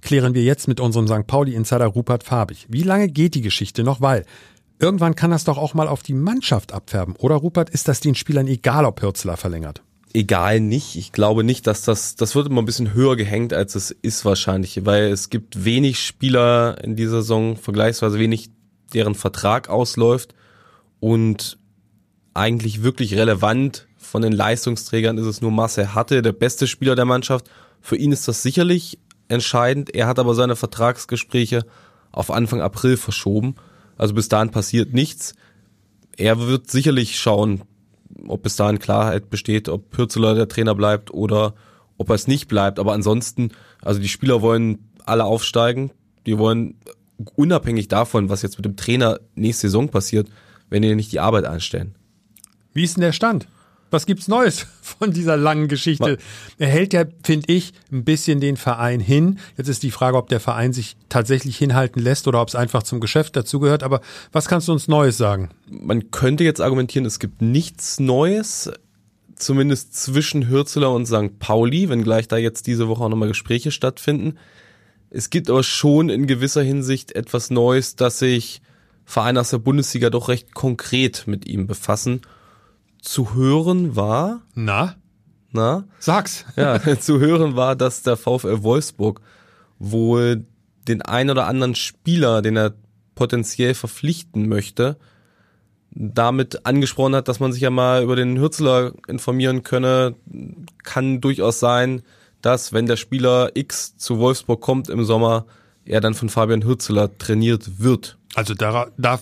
Klären 0.04 0.34
wir 0.34 0.44
jetzt 0.44 0.68
mit 0.68 0.78
unserem 0.78 1.08
St. 1.08 1.26
Pauli-Insider 1.26 1.86
Rupert 1.86 2.22
Farbig. 2.22 2.66
Wie 2.68 2.82
lange 2.82 3.08
geht 3.08 3.34
die 3.34 3.40
Geschichte 3.40 3.82
noch? 3.82 4.00
Weil 4.00 4.24
irgendwann 4.78 5.16
kann 5.16 5.30
das 5.30 5.44
doch 5.44 5.58
auch 5.58 5.74
mal 5.74 5.88
auf 5.88 6.02
die 6.02 6.12
Mannschaft 6.12 6.72
abfärben. 6.72 7.16
Oder 7.16 7.36
Rupert, 7.36 7.70
ist 7.70 7.88
das 7.88 8.00
den 8.00 8.14
Spielern 8.14 8.46
egal, 8.46 8.84
ob 8.84 9.02
Hürzler 9.02 9.36
verlängert? 9.36 9.82
Egal 10.12 10.60
nicht. 10.60 10.94
Ich 10.94 11.10
glaube 11.10 11.42
nicht, 11.42 11.66
dass 11.66 11.82
das, 11.82 12.14
das 12.14 12.34
wird 12.34 12.46
immer 12.46 12.62
ein 12.62 12.66
bisschen 12.66 12.92
höher 12.92 13.16
gehängt, 13.16 13.52
als 13.52 13.74
es 13.74 13.90
ist 13.90 14.24
wahrscheinlich, 14.24 14.84
weil 14.84 15.04
es 15.04 15.30
gibt 15.30 15.64
wenig 15.64 15.98
Spieler 15.98 16.76
in 16.84 16.94
dieser 16.94 17.22
Saison, 17.22 17.56
vergleichsweise 17.56 18.18
wenig, 18.18 18.50
deren 18.92 19.16
Vertrag 19.16 19.68
ausläuft 19.68 20.34
und 21.00 21.58
eigentlich 22.34 22.82
wirklich 22.82 23.16
relevant 23.16 23.88
von 23.96 24.22
den 24.22 24.32
Leistungsträgern 24.32 25.18
ist 25.18 25.26
es 25.26 25.40
nur 25.40 25.50
Marcel 25.50 25.94
Hatte, 25.94 26.22
der 26.22 26.32
beste 26.32 26.66
Spieler 26.68 26.94
der 26.94 27.06
Mannschaft. 27.06 27.50
Für 27.80 27.96
ihn 27.96 28.12
ist 28.12 28.28
das 28.28 28.42
sicherlich 28.42 28.98
entscheidend. 29.28 29.94
Er 29.94 30.06
hat 30.06 30.18
aber 30.18 30.34
seine 30.34 30.56
Vertragsgespräche 30.56 31.64
auf 32.12 32.30
Anfang 32.30 32.60
April 32.60 32.96
verschoben. 32.96 33.56
Also 33.96 34.14
bis 34.14 34.28
dahin 34.28 34.50
passiert 34.50 34.92
nichts. 34.92 35.34
Er 36.16 36.40
wird 36.40 36.70
sicherlich 36.70 37.18
schauen, 37.18 37.62
ob 38.26 38.42
bis 38.42 38.56
dahin 38.56 38.78
Klarheit 38.78 39.30
besteht, 39.30 39.68
ob 39.68 39.96
Hürzeler 39.96 40.34
der 40.34 40.48
Trainer 40.48 40.74
bleibt 40.74 41.12
oder 41.12 41.54
ob 41.96 42.08
er 42.08 42.14
es 42.14 42.26
nicht 42.26 42.48
bleibt. 42.48 42.78
Aber 42.78 42.92
ansonsten, 42.92 43.50
also 43.82 44.00
die 44.00 44.08
Spieler 44.08 44.42
wollen 44.42 44.90
alle 45.04 45.24
aufsteigen. 45.24 45.90
Die 46.26 46.38
wollen 46.38 46.76
unabhängig 47.36 47.88
davon, 47.88 48.28
was 48.28 48.42
jetzt 48.42 48.58
mit 48.58 48.64
dem 48.64 48.76
Trainer 48.76 49.20
nächste 49.34 49.68
Saison 49.68 49.88
passiert, 49.88 50.28
wenn 50.70 50.82
die 50.82 50.94
nicht 50.94 51.12
die 51.12 51.20
Arbeit 51.20 51.44
einstellen. 51.44 51.94
Wie 52.72 52.84
ist 52.84 52.96
denn 52.96 53.02
der 53.02 53.12
Stand? 53.12 53.46
Was 53.94 54.06
gibt's 54.06 54.26
Neues 54.26 54.66
von 54.82 55.12
dieser 55.12 55.36
langen 55.36 55.68
Geschichte? 55.68 56.18
Er 56.58 56.66
hält 56.66 56.92
ja, 56.92 57.04
finde 57.22 57.52
ich, 57.52 57.72
ein 57.92 58.04
bisschen 58.04 58.40
den 58.40 58.56
Verein 58.56 58.98
hin. 58.98 59.38
Jetzt 59.56 59.68
ist 59.68 59.84
die 59.84 59.92
Frage, 59.92 60.16
ob 60.16 60.28
der 60.28 60.40
Verein 60.40 60.72
sich 60.72 60.96
tatsächlich 61.08 61.56
hinhalten 61.56 62.02
lässt 62.02 62.26
oder 62.26 62.42
ob 62.42 62.48
es 62.48 62.56
einfach 62.56 62.82
zum 62.82 62.98
Geschäft 62.98 63.36
dazugehört. 63.36 63.84
Aber 63.84 64.00
was 64.32 64.48
kannst 64.48 64.66
du 64.66 64.72
uns 64.72 64.88
Neues 64.88 65.16
sagen? 65.16 65.50
Man 65.70 66.10
könnte 66.10 66.42
jetzt 66.42 66.60
argumentieren, 66.60 67.06
es 67.06 67.20
gibt 67.20 67.40
nichts 67.40 68.00
Neues, 68.00 68.68
zumindest 69.36 69.94
zwischen 69.94 70.48
Hürzeler 70.48 70.92
und 70.92 71.06
St. 71.06 71.38
Pauli, 71.38 71.88
wenngleich 71.88 72.26
da 72.26 72.36
jetzt 72.36 72.66
diese 72.66 72.88
Woche 72.88 73.04
auch 73.04 73.08
nochmal 73.08 73.28
Gespräche 73.28 73.70
stattfinden. 73.70 74.38
Es 75.10 75.30
gibt 75.30 75.48
aber 75.48 75.62
schon 75.62 76.08
in 76.08 76.26
gewisser 76.26 76.62
Hinsicht 76.62 77.14
etwas 77.14 77.50
Neues, 77.50 77.94
dass 77.94 78.18
sich 78.18 78.60
Vereine 79.04 79.40
aus 79.40 79.50
der 79.50 79.58
Bundesliga 79.58 80.10
doch 80.10 80.28
recht 80.28 80.52
konkret 80.52 81.28
mit 81.28 81.46
ihm 81.46 81.68
befassen 81.68 82.22
zu 83.04 83.34
hören 83.34 83.96
war. 83.96 84.42
Na? 84.54 84.96
Na? 85.52 85.84
Sag's. 85.98 86.44
Ja, 86.56 86.80
zu 86.98 87.20
hören 87.20 87.54
war, 87.54 87.76
dass 87.76 88.02
der 88.02 88.16
VfL 88.16 88.62
Wolfsburg 88.62 89.20
wohl 89.78 90.44
den 90.88 91.02
ein 91.02 91.30
oder 91.30 91.46
anderen 91.46 91.74
Spieler, 91.74 92.42
den 92.42 92.56
er 92.56 92.74
potenziell 93.14 93.74
verpflichten 93.74 94.48
möchte, 94.48 94.96
damit 95.90 96.66
angesprochen 96.66 97.14
hat, 97.14 97.28
dass 97.28 97.40
man 97.40 97.52
sich 97.52 97.62
ja 97.62 97.70
mal 97.70 98.02
über 98.02 98.16
den 98.16 98.38
Hürzler 98.38 98.92
informieren 99.06 99.62
könne. 99.62 100.16
Kann 100.82 101.20
durchaus 101.20 101.60
sein, 101.60 102.02
dass 102.42 102.72
wenn 102.72 102.86
der 102.86 102.96
Spieler 102.96 103.50
X 103.54 103.96
zu 103.96 104.18
Wolfsburg 104.18 104.60
kommt 104.60 104.88
im 104.88 105.04
Sommer, 105.04 105.46
er 105.84 106.00
dann 106.00 106.14
von 106.14 106.28
Fabian 106.28 106.64
Hürzeler 106.64 107.16
trainiert 107.18 107.78
wird. 107.78 108.18
Also 108.34 108.54
da, 108.54 108.88
da 108.96 109.20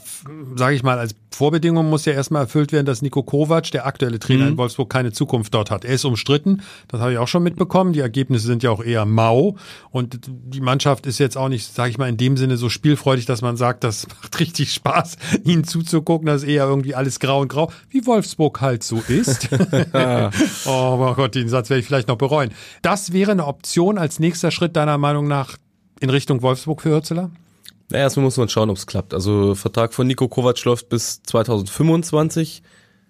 sage 0.57 0.75
ich 0.75 0.83
mal, 0.83 0.99
als 0.99 1.14
Vorbedingung 1.31 1.88
muss 1.88 2.04
ja 2.07 2.14
erstmal 2.14 2.42
erfüllt 2.42 2.73
werden, 2.73 2.87
dass 2.87 3.02
Nico 3.02 3.23
Kovac, 3.23 3.71
der 3.71 3.87
aktuelle 3.87 4.19
Trainer 4.19 4.45
mhm. 4.45 4.52
in 4.52 4.57
Wolfsburg, 4.57 4.88
keine 4.88 5.12
Zukunft 5.12 5.52
dort 5.52 5.71
hat. 5.71 5.85
Er 5.85 5.95
ist 5.95 6.04
umstritten, 6.04 6.62
das 6.88 7.00
habe 7.00 7.12
ich 7.12 7.19
auch 7.19 7.28
schon 7.28 7.42
mitbekommen. 7.42 7.92
Die 7.92 8.00
Ergebnisse 8.00 8.47
sind 8.47 8.62
ja 8.62 8.71
auch 8.71 8.83
eher 8.83 9.04
mau 9.04 9.57
und 9.90 10.21
die 10.26 10.61
Mannschaft 10.61 11.07
ist 11.07 11.19
jetzt 11.19 11.37
auch 11.37 11.49
nicht, 11.49 11.75
sage 11.75 11.90
ich 11.90 11.99
mal, 11.99 12.09
in 12.09 12.16
dem 12.16 12.38
Sinne 12.38 12.57
so 12.57 12.71
spielfreudig, 12.71 13.26
dass 13.26 13.42
man 13.42 13.57
sagt, 13.57 13.85
das 13.85 14.07
macht 14.23 14.40
richtig 14.40 14.73
Spaß, 14.73 15.16
ihnen 15.45 15.64
zuzugucken. 15.64 16.26
Das 16.26 16.42
ist 16.42 16.49
eher 16.49 16.64
irgendwie 16.64 16.95
alles 16.95 17.21
grau 17.21 17.40
und 17.40 17.49
grau, 17.49 17.71
wie 17.90 18.07
Wolfsburg 18.07 18.62
halt 18.62 18.83
so 18.83 19.02
ist. 19.09 19.49
oh 20.64 20.97
mein 20.99 21.14
Gott, 21.14 21.35
den 21.35 21.49
Satz 21.49 21.69
werde 21.69 21.81
ich 21.81 21.87
vielleicht 21.87 22.09
noch 22.09 22.16
bereuen. 22.16 22.50
Das 22.81 23.12
wäre 23.12 23.33
eine 23.33 23.47
Option 23.47 23.99
als 23.99 24.21
nächster 24.21 24.50
Schritt 24.50 24.76
deiner 24.76 24.97
Meinung 24.97 25.28
nach 25.28 25.57
in 26.02 26.11
Richtung 26.11 26.42
Wolfsburg 26.42 26.82
für 26.82 26.90
Hürzeler? 26.90 27.30
Naja, 27.90 28.04
erstmal 28.04 28.25
muss 28.25 28.37
man 28.37 28.49
schauen, 28.49 28.71
ob 28.71 28.76
es 28.76 28.87
klappt. 28.87 29.14
Also 29.14 29.54
Vertrag 29.54 29.94
von 29.94 30.06
Nico 30.06 30.26
Kovac 30.26 30.62
läuft 30.64 30.88
bis 30.88 31.23
2025. 31.23 32.62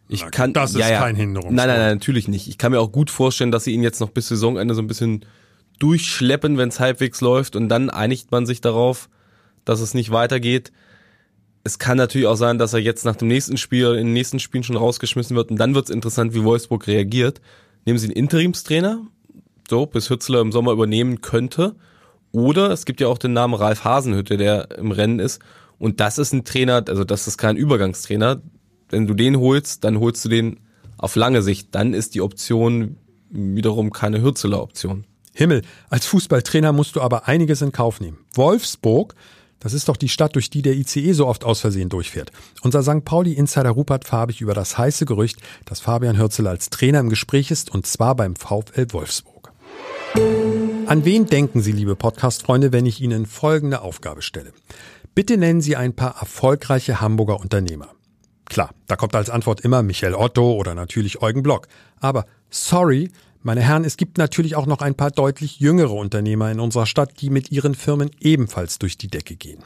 Ich 0.08 0.30
kann, 0.30 0.52
das 0.52 0.72
ist 0.72 0.80
ja, 0.80 0.90
ja. 0.90 0.98
kein 1.00 1.16
Hinderung. 1.16 1.54
Nein, 1.54 1.68
nein, 1.68 1.78
nein, 1.78 1.94
natürlich 1.94 2.28
nicht. 2.28 2.48
Ich 2.48 2.58
kann 2.58 2.72
mir 2.72 2.80
auch 2.80 2.92
gut 2.92 3.08
vorstellen, 3.10 3.50
dass 3.50 3.64
sie 3.64 3.72
ihn 3.72 3.82
jetzt 3.82 4.00
noch 4.00 4.10
bis 4.10 4.28
Saisonende 4.28 4.74
so 4.74 4.82
ein 4.82 4.88
bisschen 4.88 5.24
durchschleppen, 5.78 6.58
wenn 6.58 6.68
es 6.68 6.80
halbwegs 6.80 7.20
läuft 7.20 7.56
und 7.56 7.68
dann 7.68 7.88
einigt 7.88 8.30
man 8.30 8.44
sich 8.44 8.60
darauf, 8.60 9.08
dass 9.64 9.80
es 9.80 9.94
nicht 9.94 10.10
weitergeht. 10.10 10.70
Es 11.64 11.78
kann 11.78 11.96
natürlich 11.96 12.26
auch 12.26 12.36
sein, 12.36 12.58
dass 12.58 12.74
er 12.74 12.80
jetzt 12.80 13.04
nach 13.04 13.16
dem 13.16 13.28
nächsten 13.28 13.56
Spiel, 13.56 13.86
in 13.92 14.08
den 14.08 14.12
nächsten 14.12 14.40
Spielen 14.40 14.64
schon 14.64 14.76
rausgeschmissen 14.76 15.34
wird 15.34 15.50
und 15.50 15.56
dann 15.56 15.74
wird 15.74 15.86
es 15.86 15.94
interessant, 15.94 16.34
wie 16.34 16.44
Wolfsburg 16.44 16.86
reagiert. 16.88 17.40
Nehmen 17.86 17.98
sie 17.98 18.08
einen 18.08 18.16
Interimstrainer, 18.16 19.00
so, 19.70 19.86
bis 19.86 20.10
Hützler 20.10 20.40
im 20.40 20.52
Sommer 20.52 20.72
übernehmen 20.72 21.20
könnte 21.20 21.76
oder 22.32 22.70
es 22.70 22.84
gibt 22.84 23.00
ja 23.00 23.08
auch 23.08 23.18
den 23.18 23.34
Namen 23.34 23.54
Ralf 23.54 23.84
Hasenhütte, 23.84 24.36
der 24.36 24.78
im 24.78 24.90
Rennen 24.90 25.18
ist. 25.18 25.40
Und 25.78 26.00
das 26.00 26.18
ist 26.18 26.32
ein 26.32 26.44
Trainer, 26.44 26.84
also 26.88 27.04
das 27.04 27.26
ist 27.26 27.38
kein 27.38 27.56
Übergangstrainer. 27.56 28.40
Wenn 28.88 29.06
du 29.06 29.14
den 29.14 29.38
holst, 29.38 29.84
dann 29.84 30.00
holst 30.00 30.24
du 30.24 30.28
den 30.28 30.60
auf 30.96 31.16
lange 31.16 31.42
Sicht. 31.42 31.74
Dann 31.74 31.94
ist 31.94 32.14
die 32.14 32.20
Option 32.20 32.96
wiederum 33.30 33.90
keine 33.90 34.22
Hürzeler 34.22 34.62
Option. 34.62 35.04
Himmel, 35.34 35.62
als 35.88 36.06
Fußballtrainer 36.06 36.72
musst 36.72 36.96
du 36.96 37.00
aber 37.00 37.26
einiges 37.26 37.62
in 37.62 37.72
Kauf 37.72 38.00
nehmen. 38.00 38.18
Wolfsburg, 38.34 39.14
das 39.60 39.72
ist 39.72 39.88
doch 39.88 39.96
die 39.96 40.08
Stadt, 40.08 40.34
durch 40.34 40.50
die 40.50 40.60
der 40.60 40.74
ICE 40.74 41.12
so 41.12 41.26
oft 41.26 41.44
aus 41.44 41.60
Versehen 41.60 41.88
durchfährt. 41.88 42.32
Unser 42.62 42.82
St. 42.82 43.04
Pauli-Insider 43.04 43.70
Rupert 43.70 44.04
farbig 44.04 44.40
über 44.40 44.54
das 44.54 44.76
heiße 44.76 45.06
Gerücht, 45.06 45.38
dass 45.64 45.80
Fabian 45.80 46.18
Hürzeler 46.18 46.50
als 46.50 46.68
Trainer 46.68 47.00
im 47.00 47.08
Gespräch 47.08 47.50
ist 47.50 47.70
und 47.70 47.86
zwar 47.86 48.14
beim 48.14 48.36
VfL 48.36 48.88
Wolfsburg. 48.92 49.52
An 50.92 51.06
wen 51.06 51.24
denken 51.24 51.62
Sie, 51.62 51.72
liebe 51.72 51.96
Podcast-Freunde, 51.96 52.70
wenn 52.70 52.84
ich 52.84 53.00
Ihnen 53.00 53.24
folgende 53.24 53.80
Aufgabe 53.80 54.20
stelle? 54.20 54.52
Bitte 55.14 55.38
nennen 55.38 55.62
Sie 55.62 55.74
ein 55.74 55.96
paar 55.96 56.16
erfolgreiche 56.20 57.00
Hamburger 57.00 57.40
Unternehmer. 57.40 57.88
Klar, 58.44 58.74
da 58.88 58.96
kommt 58.96 59.16
als 59.16 59.30
Antwort 59.30 59.62
immer 59.62 59.82
Michael 59.82 60.14
Otto 60.14 60.52
oder 60.52 60.74
natürlich 60.74 61.22
Eugen 61.22 61.42
Block. 61.42 61.66
Aber 61.98 62.26
sorry, 62.50 63.10
meine 63.40 63.62
Herren, 63.62 63.86
es 63.86 63.96
gibt 63.96 64.18
natürlich 64.18 64.54
auch 64.54 64.66
noch 64.66 64.82
ein 64.82 64.94
paar 64.94 65.10
deutlich 65.10 65.60
jüngere 65.60 65.94
Unternehmer 65.94 66.50
in 66.50 66.60
unserer 66.60 66.84
Stadt, 66.84 67.22
die 67.22 67.30
mit 67.30 67.50
ihren 67.50 67.74
Firmen 67.74 68.10
ebenfalls 68.20 68.78
durch 68.78 68.98
die 68.98 69.08
Decke 69.08 69.34
gehen. 69.34 69.64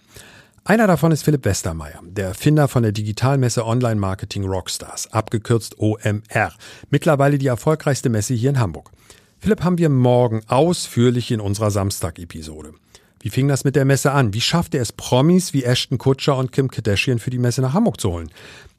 Einer 0.62 0.86
davon 0.86 1.10
ist 1.10 1.24
Philipp 1.24 1.44
Westermeier, 1.44 2.02
der 2.04 2.26
Erfinder 2.26 2.68
von 2.68 2.84
der 2.84 2.92
Digitalmesse 2.92 3.66
Online 3.66 3.96
Marketing 3.96 4.44
Rockstars, 4.44 5.12
abgekürzt 5.12 5.80
OMR, 5.80 6.52
mittlerweile 6.90 7.38
die 7.38 7.48
erfolgreichste 7.48 8.10
Messe 8.10 8.34
hier 8.34 8.50
in 8.50 8.60
Hamburg. 8.60 8.92
Philipp 9.38 9.62
haben 9.62 9.78
wir 9.78 9.90
morgen 9.90 10.42
ausführlich 10.48 11.30
in 11.30 11.40
unserer 11.40 11.70
Samstag-Episode. 11.70 12.72
Wie 13.20 13.30
fing 13.30 13.48
das 13.48 13.64
mit 13.64 13.76
der 13.76 13.84
Messe 13.84 14.12
an? 14.12 14.34
Wie 14.34 14.40
schafft 14.40 14.74
er 14.74 14.82
es, 14.82 14.92
Promis 14.92 15.52
wie 15.52 15.64
Ashton 15.64 15.98
Kutscher 15.98 16.36
und 16.36 16.52
Kim 16.52 16.70
Kardashian 16.70 17.18
für 17.18 17.30
die 17.30 17.38
Messe 17.38 17.60
nach 17.60 17.74
Hamburg 17.74 18.00
zu 18.00 18.12
holen? 18.12 18.30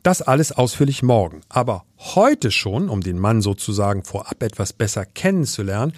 Das 0.04 0.22
alles 0.22 0.52
ausführlich 0.52 1.04
morgen. 1.04 1.42
Aber 1.50 1.86
heute 2.00 2.52
schon, 2.52 2.90
um 2.90 3.02
den 3.02 3.20
Mann 3.20 3.42
sozusagen 3.42 4.04
vorab 4.04 4.42
etwas 4.42 4.74
besser 4.74 5.06
kennenzulernen, 5.06 5.94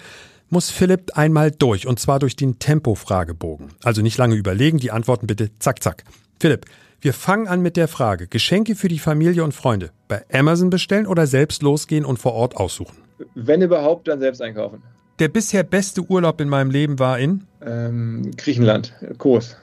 muss 0.50 0.70
Philipp 0.70 1.16
einmal 1.16 1.52
durch, 1.52 1.86
und 1.86 2.00
zwar 2.00 2.18
durch 2.18 2.36
den 2.36 2.58
Tempo-Fragebogen. 2.58 3.68
Also 3.82 4.02
nicht 4.02 4.18
lange 4.18 4.34
überlegen, 4.34 4.78
die 4.78 4.90
Antworten 4.90 5.26
bitte 5.26 5.50
zack, 5.58 5.82
zack. 5.82 6.04
Philipp, 6.40 6.66
wir 7.00 7.14
fangen 7.14 7.48
an 7.48 7.62
mit 7.62 7.76
der 7.76 7.88
Frage, 7.88 8.26
Geschenke 8.26 8.74
für 8.74 8.88
die 8.88 8.98
Familie 8.98 9.44
und 9.44 9.54
Freunde 9.54 9.90
bei 10.08 10.24
Amazon 10.32 10.70
bestellen 10.70 11.06
oder 11.06 11.26
selbst 11.26 11.62
losgehen 11.62 12.04
und 12.04 12.18
vor 12.18 12.34
Ort 12.34 12.56
aussuchen? 12.56 12.96
Wenn 13.34 13.62
überhaupt, 13.62 14.08
dann 14.08 14.20
selbst 14.20 14.42
einkaufen. 14.42 14.82
Der 15.18 15.28
bisher 15.28 15.62
beste 15.62 16.02
Urlaub 16.02 16.40
in 16.40 16.48
meinem 16.48 16.70
Leben 16.70 16.98
war 16.98 17.18
in? 17.18 17.44
Ähm, 17.64 18.30
Griechenland, 18.36 18.94
Kos. 19.18 19.56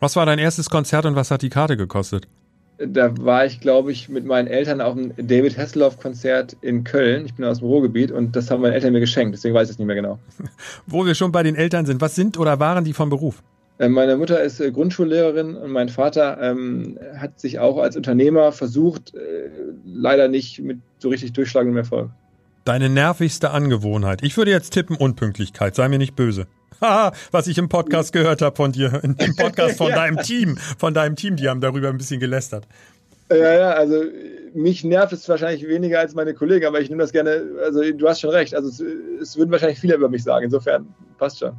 Was 0.00 0.16
war 0.16 0.26
dein 0.26 0.38
erstes 0.38 0.68
Konzert 0.68 1.06
und 1.06 1.16
was 1.16 1.30
hat 1.30 1.42
die 1.42 1.48
Karte 1.48 1.76
gekostet? 1.76 2.28
Da 2.78 3.16
war 3.16 3.46
ich, 3.46 3.60
glaube 3.60 3.90
ich, 3.90 4.10
mit 4.10 4.26
meinen 4.26 4.48
Eltern 4.48 4.82
auf 4.82 4.92
dem 4.92 5.14
David 5.16 5.56
Hasselhoff-Konzert 5.56 6.58
in 6.60 6.84
Köln. 6.84 7.24
Ich 7.24 7.34
bin 7.34 7.46
aus 7.46 7.60
dem 7.60 7.68
Ruhrgebiet 7.68 8.12
und 8.12 8.36
das 8.36 8.50
haben 8.50 8.60
meine 8.60 8.74
Eltern 8.74 8.92
mir 8.92 9.00
geschenkt, 9.00 9.34
deswegen 9.34 9.54
weiß 9.54 9.68
ich 9.68 9.74
es 9.74 9.78
nicht 9.78 9.86
mehr 9.86 9.96
genau. 9.96 10.18
Wo 10.86 11.06
wir 11.06 11.14
schon 11.14 11.32
bei 11.32 11.42
den 11.42 11.54
Eltern 11.54 11.86
sind, 11.86 12.02
was 12.02 12.14
sind 12.14 12.38
oder 12.38 12.60
waren 12.60 12.84
die 12.84 12.92
von 12.92 13.08
Beruf? 13.08 13.42
Äh, 13.78 13.88
meine 13.88 14.18
Mutter 14.18 14.42
ist 14.42 14.60
äh, 14.60 14.70
Grundschullehrerin 14.70 15.56
und 15.56 15.70
mein 15.70 15.88
Vater 15.88 16.38
ähm, 16.42 16.98
hat 17.16 17.40
sich 17.40 17.58
auch 17.58 17.78
als 17.78 17.96
Unternehmer 17.96 18.52
versucht, 18.52 19.14
äh, 19.14 19.48
leider 19.86 20.28
nicht 20.28 20.60
mit 20.60 20.78
so 20.98 21.08
richtig 21.08 21.32
durchschlagendem 21.32 21.78
Erfolg. 21.78 22.10
Deine 22.66 22.88
nervigste 22.88 23.52
Angewohnheit. 23.52 24.24
Ich 24.24 24.36
würde 24.36 24.50
jetzt 24.50 24.70
tippen 24.70 24.96
Unpünktlichkeit. 24.96 25.76
Sei 25.76 25.88
mir 25.88 25.98
nicht 25.98 26.16
böse. 26.16 26.48
Haha, 26.80 27.12
was 27.30 27.46
ich 27.46 27.58
im 27.58 27.68
Podcast 27.68 28.12
gehört 28.12 28.42
habe 28.42 28.56
von 28.56 28.72
dir, 28.72 29.00
im 29.04 29.14
Podcast 29.36 29.78
von 29.78 29.90
ja. 29.90 29.94
deinem 29.94 30.18
Team, 30.18 30.58
von 30.76 30.92
deinem 30.92 31.14
Team, 31.14 31.36
die 31.36 31.48
haben 31.48 31.60
darüber 31.60 31.90
ein 31.90 31.96
bisschen 31.96 32.18
gelästert. 32.18 32.66
Ja, 33.30 33.36
ja, 33.36 33.70
also 33.70 34.02
mich 34.52 34.82
nervt 34.82 35.12
es 35.12 35.28
wahrscheinlich 35.28 35.66
weniger 35.68 36.00
als 36.00 36.16
meine 36.16 36.34
Kollegen, 36.34 36.66
aber 36.66 36.80
ich 36.80 36.90
nehme 36.90 37.02
das 37.02 37.12
gerne, 37.12 37.44
also 37.64 37.82
du 37.92 38.08
hast 38.08 38.20
schon 38.20 38.30
recht, 38.30 38.52
also 38.52 38.68
es, 38.68 38.80
es 39.22 39.36
würden 39.36 39.52
wahrscheinlich 39.52 39.78
viele 39.78 39.94
über 39.94 40.08
mich 40.08 40.24
sagen, 40.24 40.46
insofern 40.46 40.92
passt 41.18 41.38
schon. 41.38 41.52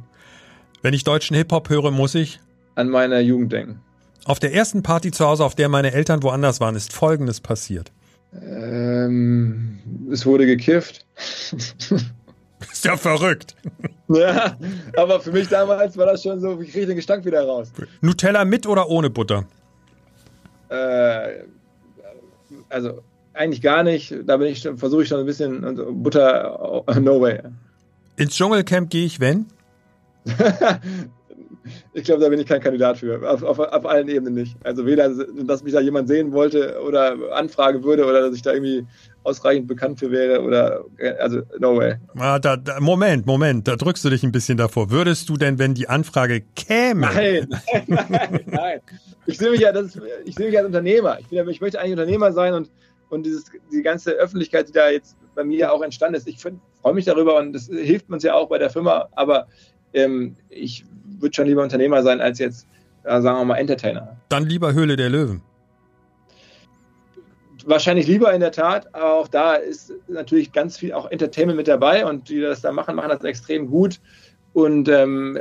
Wenn 0.82 0.92
ich 0.92 1.04
deutschen 1.04 1.34
Hip-Hop 1.36 1.70
höre, 1.70 1.90
muss 1.90 2.14
ich 2.14 2.38
an 2.74 2.90
meine 2.90 3.18
Jugend 3.20 3.50
denken. 3.50 3.80
Auf 4.26 4.40
der 4.40 4.52
ersten 4.52 4.82
Party 4.82 5.10
zu 5.10 5.24
Hause, 5.24 5.42
auf 5.42 5.54
der 5.54 5.70
meine 5.70 5.92
Eltern 5.92 6.22
woanders 6.22 6.60
waren, 6.60 6.76
ist 6.76 6.92
Folgendes 6.92 7.40
passiert. 7.40 7.92
Ähm, 8.32 9.78
es 10.12 10.26
wurde 10.26 10.46
gekifft. 10.46 11.04
Ist 12.72 12.84
ja 12.84 12.96
verrückt. 12.96 13.54
Ja, 14.10 14.56
aber 14.96 15.20
für 15.20 15.32
mich 15.32 15.48
damals 15.48 15.94
war 15.98 16.06
das 16.06 16.22
schon 16.22 16.40
so, 16.40 16.58
ich 16.62 16.72
kriege 16.72 16.86
den 16.86 16.96
Gestank 16.96 17.26
wieder 17.26 17.44
raus. 17.44 17.70
Nutella 18.00 18.46
mit 18.46 18.66
oder 18.66 18.88
ohne 18.88 19.10
Butter? 19.10 19.44
Äh, 20.70 21.42
also 22.70 23.02
eigentlich 23.34 23.60
gar 23.60 23.82
nicht. 23.82 24.14
Da 24.24 24.38
bin 24.38 24.46
ich 24.48 24.66
versuche 24.76 25.02
ich 25.02 25.08
schon 25.10 25.20
ein 25.20 25.26
bisschen 25.26 26.02
Butter, 26.02 26.84
no 26.98 27.20
way. 27.20 27.38
Ins 28.16 28.34
Dschungelcamp 28.34 28.88
gehe 28.88 29.04
ich, 29.04 29.20
wenn? 29.20 29.44
ich 31.92 32.04
glaube, 32.04 32.22
da 32.22 32.28
bin 32.28 32.38
ich 32.38 32.46
kein 32.46 32.60
Kandidat 32.60 32.98
für. 32.98 33.28
Auf, 33.28 33.42
auf, 33.42 33.58
auf, 33.58 33.86
allen 33.86 34.08
Ebenen 34.08 34.34
nicht. 34.34 34.56
Also 34.64 34.86
weder, 34.86 35.10
dass 35.44 35.62
mich 35.62 35.72
da 35.72 35.80
jemand 35.80 36.08
sehen 36.08 36.32
wollte 36.32 36.80
oder 36.86 37.16
anfragen 37.32 37.82
würde 37.84 38.04
oder 38.04 38.22
dass 38.22 38.34
ich 38.34 38.42
da 38.42 38.52
irgendwie 38.52 38.86
ausreichend 39.24 39.66
bekannt 39.66 39.98
für 39.98 40.10
wäre 40.10 40.42
oder 40.42 40.84
also 41.18 41.42
no 41.58 41.76
way. 41.76 41.96
Ah, 42.16 42.38
da, 42.38 42.56
da, 42.56 42.80
Moment, 42.80 43.26
Moment, 43.26 43.68
da 43.68 43.76
drückst 43.76 44.04
du 44.04 44.10
dich 44.10 44.22
ein 44.22 44.32
bisschen 44.32 44.56
davor. 44.56 44.90
Würdest 44.90 45.28
du 45.28 45.36
denn, 45.36 45.58
wenn 45.58 45.74
die 45.74 45.88
Anfrage 45.88 46.42
käme? 46.56 47.08
Nein, 47.12 47.48
nein, 47.48 47.84
nein, 48.08 48.40
nein. 48.46 48.80
Ich 49.26 49.38
sehe 49.38 49.50
mich 49.50 49.60
ja, 49.60 49.72
das, 49.72 49.98
ich 50.24 50.34
sehe 50.34 50.46
mich 50.46 50.56
als 50.56 50.66
Unternehmer. 50.66 51.18
Ich, 51.20 51.28
bin, 51.28 51.46
ich 51.48 51.60
möchte 51.60 51.78
eigentlich 51.78 51.92
Unternehmer 51.92 52.32
sein 52.32 52.54
und, 52.54 52.70
und 53.10 53.26
dieses, 53.26 53.44
die 53.72 53.82
ganze 53.82 54.12
Öffentlichkeit, 54.12 54.68
die 54.68 54.72
da 54.72 54.90
jetzt 54.90 55.16
bei 55.34 55.44
mir 55.44 55.72
auch 55.72 55.82
entstanden 55.82 56.16
ist, 56.16 56.26
ich 56.26 56.38
freue 56.40 56.94
mich 56.94 57.04
darüber 57.04 57.36
und 57.38 57.52
das 57.52 57.66
hilft 57.66 58.10
uns 58.10 58.22
ja 58.22 58.34
auch 58.34 58.48
bei 58.48 58.58
der 58.58 58.70
Firma, 58.70 59.08
aber 59.12 59.46
ähm, 59.92 60.36
ich 60.48 60.84
würde 61.20 61.34
schon 61.34 61.46
lieber 61.46 61.62
Unternehmer 61.62 62.02
sein 62.02 62.20
als 62.20 62.38
jetzt, 62.38 62.66
äh, 63.04 63.20
sagen 63.20 63.38
wir 63.38 63.44
mal, 63.44 63.56
Entertainer. 63.56 64.16
Dann 64.28 64.46
lieber 64.46 64.72
Höhle 64.72 64.96
der 64.96 65.10
Löwen 65.10 65.42
wahrscheinlich 67.68 68.06
lieber 68.06 68.32
in 68.32 68.40
der 68.40 68.52
Tat, 68.52 68.94
aber 68.94 69.14
auch 69.14 69.28
da 69.28 69.54
ist 69.54 69.92
natürlich 70.08 70.52
ganz 70.52 70.78
viel 70.78 70.92
auch 70.92 71.10
Entertainment 71.10 71.56
mit 71.56 71.68
dabei 71.68 72.06
und 72.06 72.28
die 72.28 72.40
das 72.40 72.62
da 72.62 72.72
machen, 72.72 72.96
machen 72.96 73.10
das 73.10 73.22
extrem 73.24 73.68
gut. 73.68 74.00
Und 74.54 74.88
ähm, 74.88 75.38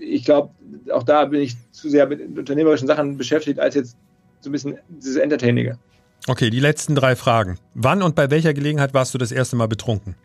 ich 0.00 0.24
glaube, 0.24 0.50
auch 0.92 1.02
da 1.02 1.26
bin 1.26 1.42
ich 1.42 1.54
zu 1.72 1.88
sehr 1.88 2.06
mit 2.06 2.20
unternehmerischen 2.38 2.88
Sachen 2.88 3.16
beschäftigt, 3.16 3.60
als 3.60 3.74
jetzt 3.74 3.96
so 4.40 4.48
ein 4.48 4.52
bisschen 4.52 4.78
dieses 4.88 5.16
Entertainige. 5.16 5.78
Okay, 6.26 6.50
die 6.50 6.60
letzten 6.60 6.94
drei 6.94 7.14
Fragen. 7.14 7.58
Wann 7.74 8.02
und 8.02 8.14
bei 8.14 8.30
welcher 8.30 8.54
Gelegenheit 8.54 8.94
warst 8.94 9.14
du 9.14 9.18
das 9.18 9.30
erste 9.30 9.56
Mal 9.56 9.68
betrunken? 9.68 10.16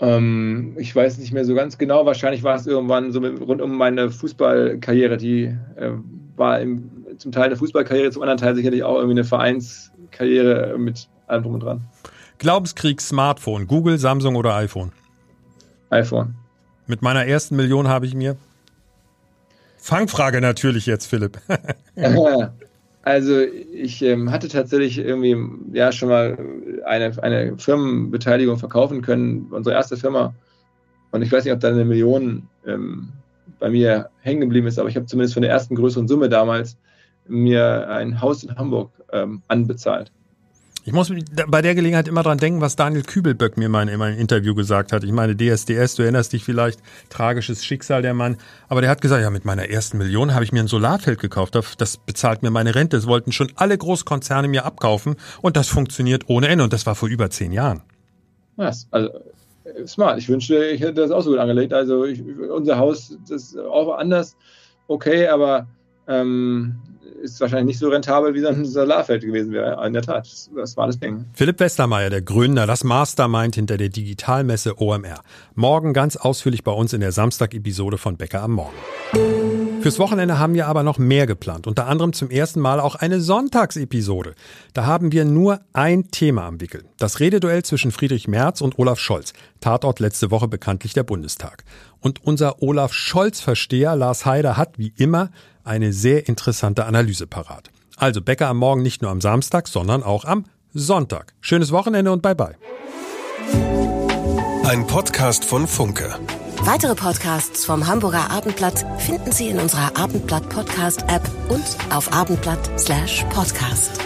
Ähm, 0.00 0.76
ich 0.78 0.94
weiß 0.94 1.18
nicht 1.18 1.32
mehr 1.32 1.44
so 1.44 1.54
ganz 1.54 1.78
genau. 1.78 2.04
Wahrscheinlich 2.06 2.42
war 2.42 2.56
es 2.56 2.66
irgendwann 2.66 3.12
so 3.12 3.20
mit, 3.20 3.40
rund 3.40 3.62
um 3.62 3.76
meine 3.76 4.10
Fußballkarriere. 4.10 5.16
Die 5.16 5.44
äh, 5.76 5.92
war 6.36 6.60
im, 6.60 6.90
zum 7.18 7.32
Teil 7.32 7.44
eine 7.44 7.56
Fußballkarriere, 7.56 8.10
zum 8.10 8.22
anderen 8.22 8.38
Teil 8.38 8.54
sicherlich 8.54 8.82
auch 8.82 8.96
irgendwie 8.96 9.12
eine 9.12 9.24
Vereins- 9.24 9.90
Karriere 10.10 10.78
mit 10.78 11.08
allem 11.26 11.42
drum 11.42 11.54
und 11.54 11.60
dran. 11.60 11.84
Glaubenskrieg 12.38 13.00
Smartphone, 13.00 13.66
Google, 13.66 13.98
Samsung 13.98 14.36
oder 14.36 14.54
iPhone? 14.54 14.92
iPhone. 15.90 16.34
Mit 16.86 17.02
meiner 17.02 17.26
ersten 17.26 17.56
Million 17.56 17.88
habe 17.88 18.06
ich 18.06 18.14
mir. 18.14 18.36
Fangfrage 19.78 20.40
natürlich 20.40 20.86
jetzt, 20.86 21.06
Philipp. 21.06 21.38
also 23.06 23.40
ich 23.40 24.02
ähm, 24.02 24.32
hatte 24.32 24.48
tatsächlich 24.48 24.98
irgendwie 24.98 25.36
ja 25.72 25.92
schon 25.92 26.08
mal 26.08 26.36
eine, 26.84 27.22
eine 27.22 27.56
Firmenbeteiligung 27.56 28.58
verkaufen 28.58 29.00
können, 29.00 29.46
unsere 29.50 29.76
erste 29.76 29.96
Firma. 29.96 30.34
Und 31.12 31.22
ich 31.22 31.30
weiß 31.30 31.44
nicht, 31.44 31.52
ob 31.52 31.60
da 31.60 31.68
eine 31.68 31.84
Million 31.84 32.48
ähm, 32.66 33.10
bei 33.60 33.70
mir 33.70 34.10
hängen 34.22 34.40
geblieben 34.40 34.66
ist, 34.66 34.80
aber 34.80 34.88
ich 34.88 34.96
habe 34.96 35.06
zumindest 35.06 35.34
von 35.34 35.42
der 35.42 35.52
ersten 35.52 35.76
größeren 35.76 36.08
Summe 36.08 36.28
damals 36.28 36.78
mir 37.28 37.88
ein 37.88 38.20
Haus 38.20 38.42
in 38.42 38.56
Hamburg 38.56 38.90
ähm, 39.12 39.40
anbezahlt. 39.46 40.10
Ich 40.86 40.92
muss 40.92 41.12
bei 41.48 41.62
der 41.62 41.74
Gelegenheit 41.74 42.06
immer 42.06 42.22
dran 42.22 42.38
denken, 42.38 42.60
was 42.60 42.76
Daniel 42.76 43.02
Kübelböck 43.02 43.56
mir 43.56 43.68
mal 43.68 43.88
in 43.88 44.00
einem 44.00 44.16
Interview 44.20 44.54
gesagt 44.54 44.92
hat. 44.92 45.02
Ich 45.02 45.10
meine, 45.10 45.36
DSDS, 45.36 45.96
du 45.96 46.02
erinnerst 46.04 46.32
dich 46.32 46.44
vielleicht, 46.44 46.78
tragisches 47.10 47.64
Schicksal 47.64 48.02
der 48.02 48.14
Mann. 48.14 48.36
Aber 48.68 48.82
der 48.82 48.90
hat 48.90 49.00
gesagt, 49.00 49.20
ja, 49.20 49.30
mit 49.30 49.44
meiner 49.44 49.68
ersten 49.68 49.98
Million 49.98 50.32
habe 50.32 50.44
ich 50.44 50.52
mir 50.52 50.60
ein 50.60 50.68
Solarfeld 50.68 51.18
gekauft. 51.18 51.56
Das 51.78 51.96
bezahlt 51.96 52.44
mir 52.44 52.52
meine 52.52 52.76
Rente. 52.76 52.96
Das 52.96 53.08
wollten 53.08 53.32
schon 53.32 53.50
alle 53.56 53.76
Großkonzerne 53.76 54.46
mir 54.46 54.64
abkaufen. 54.64 55.16
Und 55.42 55.56
das 55.56 55.66
funktioniert 55.66 56.28
ohne 56.28 56.46
Ende. 56.46 56.62
Und 56.62 56.72
das 56.72 56.86
war 56.86 56.94
vor 56.94 57.08
über 57.08 57.30
zehn 57.30 57.50
Jahren. 57.50 57.82
Was? 58.54 58.86
Also, 58.92 59.10
smart. 59.88 60.20
Ich 60.20 60.28
wünschte, 60.28 60.66
ich 60.66 60.82
hätte 60.82 60.94
das 60.94 61.10
auch 61.10 61.22
so 61.22 61.30
gut 61.30 61.40
angelegt. 61.40 61.72
Also, 61.72 62.04
ich, 62.04 62.22
unser 62.22 62.78
Haus, 62.78 63.18
das 63.28 63.42
ist 63.42 63.58
auch 63.58 63.98
anders. 63.98 64.36
Okay, 64.86 65.26
aber 65.26 65.66
ähm, 66.06 66.76
ist 67.32 67.40
wahrscheinlich 67.40 67.66
nicht 67.66 67.78
so 67.78 67.88
rentabel, 67.88 68.34
wie 68.34 68.40
so 68.40 68.48
ein 68.48 68.64
Solarfeld 68.64 69.22
gewesen 69.22 69.52
wäre. 69.52 69.84
In 69.86 69.92
der 69.92 70.02
Tat, 70.02 70.28
das 70.56 70.76
war 70.76 70.86
das 70.86 70.98
Ding. 70.98 71.24
Philipp 71.34 71.60
Westermeier, 71.60 72.10
der 72.10 72.22
Gründer, 72.22 72.66
das 72.66 72.84
Mastermind 72.84 73.54
hinter 73.54 73.76
der 73.76 73.88
Digitalmesse 73.88 74.80
OMR. 74.80 75.22
Morgen 75.54 75.92
ganz 75.92 76.16
ausführlich 76.16 76.64
bei 76.64 76.72
uns 76.72 76.92
in 76.92 77.00
der 77.00 77.12
Samstag-Episode 77.12 77.98
von 77.98 78.16
Bäcker 78.16 78.42
am 78.42 78.52
Morgen. 78.52 79.45
Fürs 79.86 80.00
Wochenende 80.00 80.40
haben 80.40 80.54
wir 80.54 80.66
aber 80.66 80.82
noch 80.82 80.98
mehr 80.98 81.28
geplant. 81.28 81.68
Unter 81.68 81.86
anderem 81.86 82.12
zum 82.12 82.28
ersten 82.28 82.58
Mal 82.58 82.80
auch 82.80 82.96
eine 82.96 83.20
Sonntagsepisode. 83.20 84.34
Da 84.74 84.84
haben 84.84 85.12
wir 85.12 85.24
nur 85.24 85.60
ein 85.74 86.10
Thema 86.10 86.44
am 86.48 86.60
Wickel. 86.60 86.82
Das 86.98 87.20
Rededuell 87.20 87.62
zwischen 87.62 87.92
Friedrich 87.92 88.26
Merz 88.26 88.62
und 88.62 88.80
Olaf 88.80 88.98
Scholz. 88.98 89.32
Tatort 89.60 90.00
letzte 90.00 90.32
Woche 90.32 90.48
bekanntlich 90.48 90.92
der 90.92 91.04
Bundestag. 91.04 91.62
Und 92.00 92.24
unser 92.24 92.64
Olaf 92.64 92.92
Scholz-Versteher 92.92 93.94
Lars 93.94 94.26
Heider 94.26 94.56
hat 94.56 94.76
wie 94.76 94.92
immer 94.96 95.30
eine 95.62 95.92
sehr 95.92 96.26
interessante 96.26 96.84
Analyse 96.84 97.28
parat. 97.28 97.70
Also 97.96 98.20
Bäcker 98.20 98.48
am 98.48 98.56
Morgen 98.56 98.82
nicht 98.82 99.02
nur 99.02 99.12
am 99.12 99.20
Samstag, 99.20 99.68
sondern 99.68 100.02
auch 100.02 100.24
am 100.24 100.46
Sonntag. 100.74 101.32
Schönes 101.40 101.70
Wochenende 101.70 102.10
und 102.10 102.22
bye 102.22 102.34
bye. 102.34 102.56
Ein 104.64 104.84
Podcast 104.88 105.44
von 105.44 105.68
Funke. 105.68 106.16
Weitere 106.62 106.94
Podcasts 106.94 107.64
vom 107.64 107.86
Hamburger 107.86 108.30
Abendblatt 108.30 108.84
finden 108.98 109.32
Sie 109.32 109.48
in 109.48 109.58
unserer 109.58 109.96
Abendblatt 109.96 110.48
Podcast 110.48 111.02
App 111.08 111.22
und 111.48 111.64
auf 111.94 112.12
abendblatt/podcast. 112.12 114.00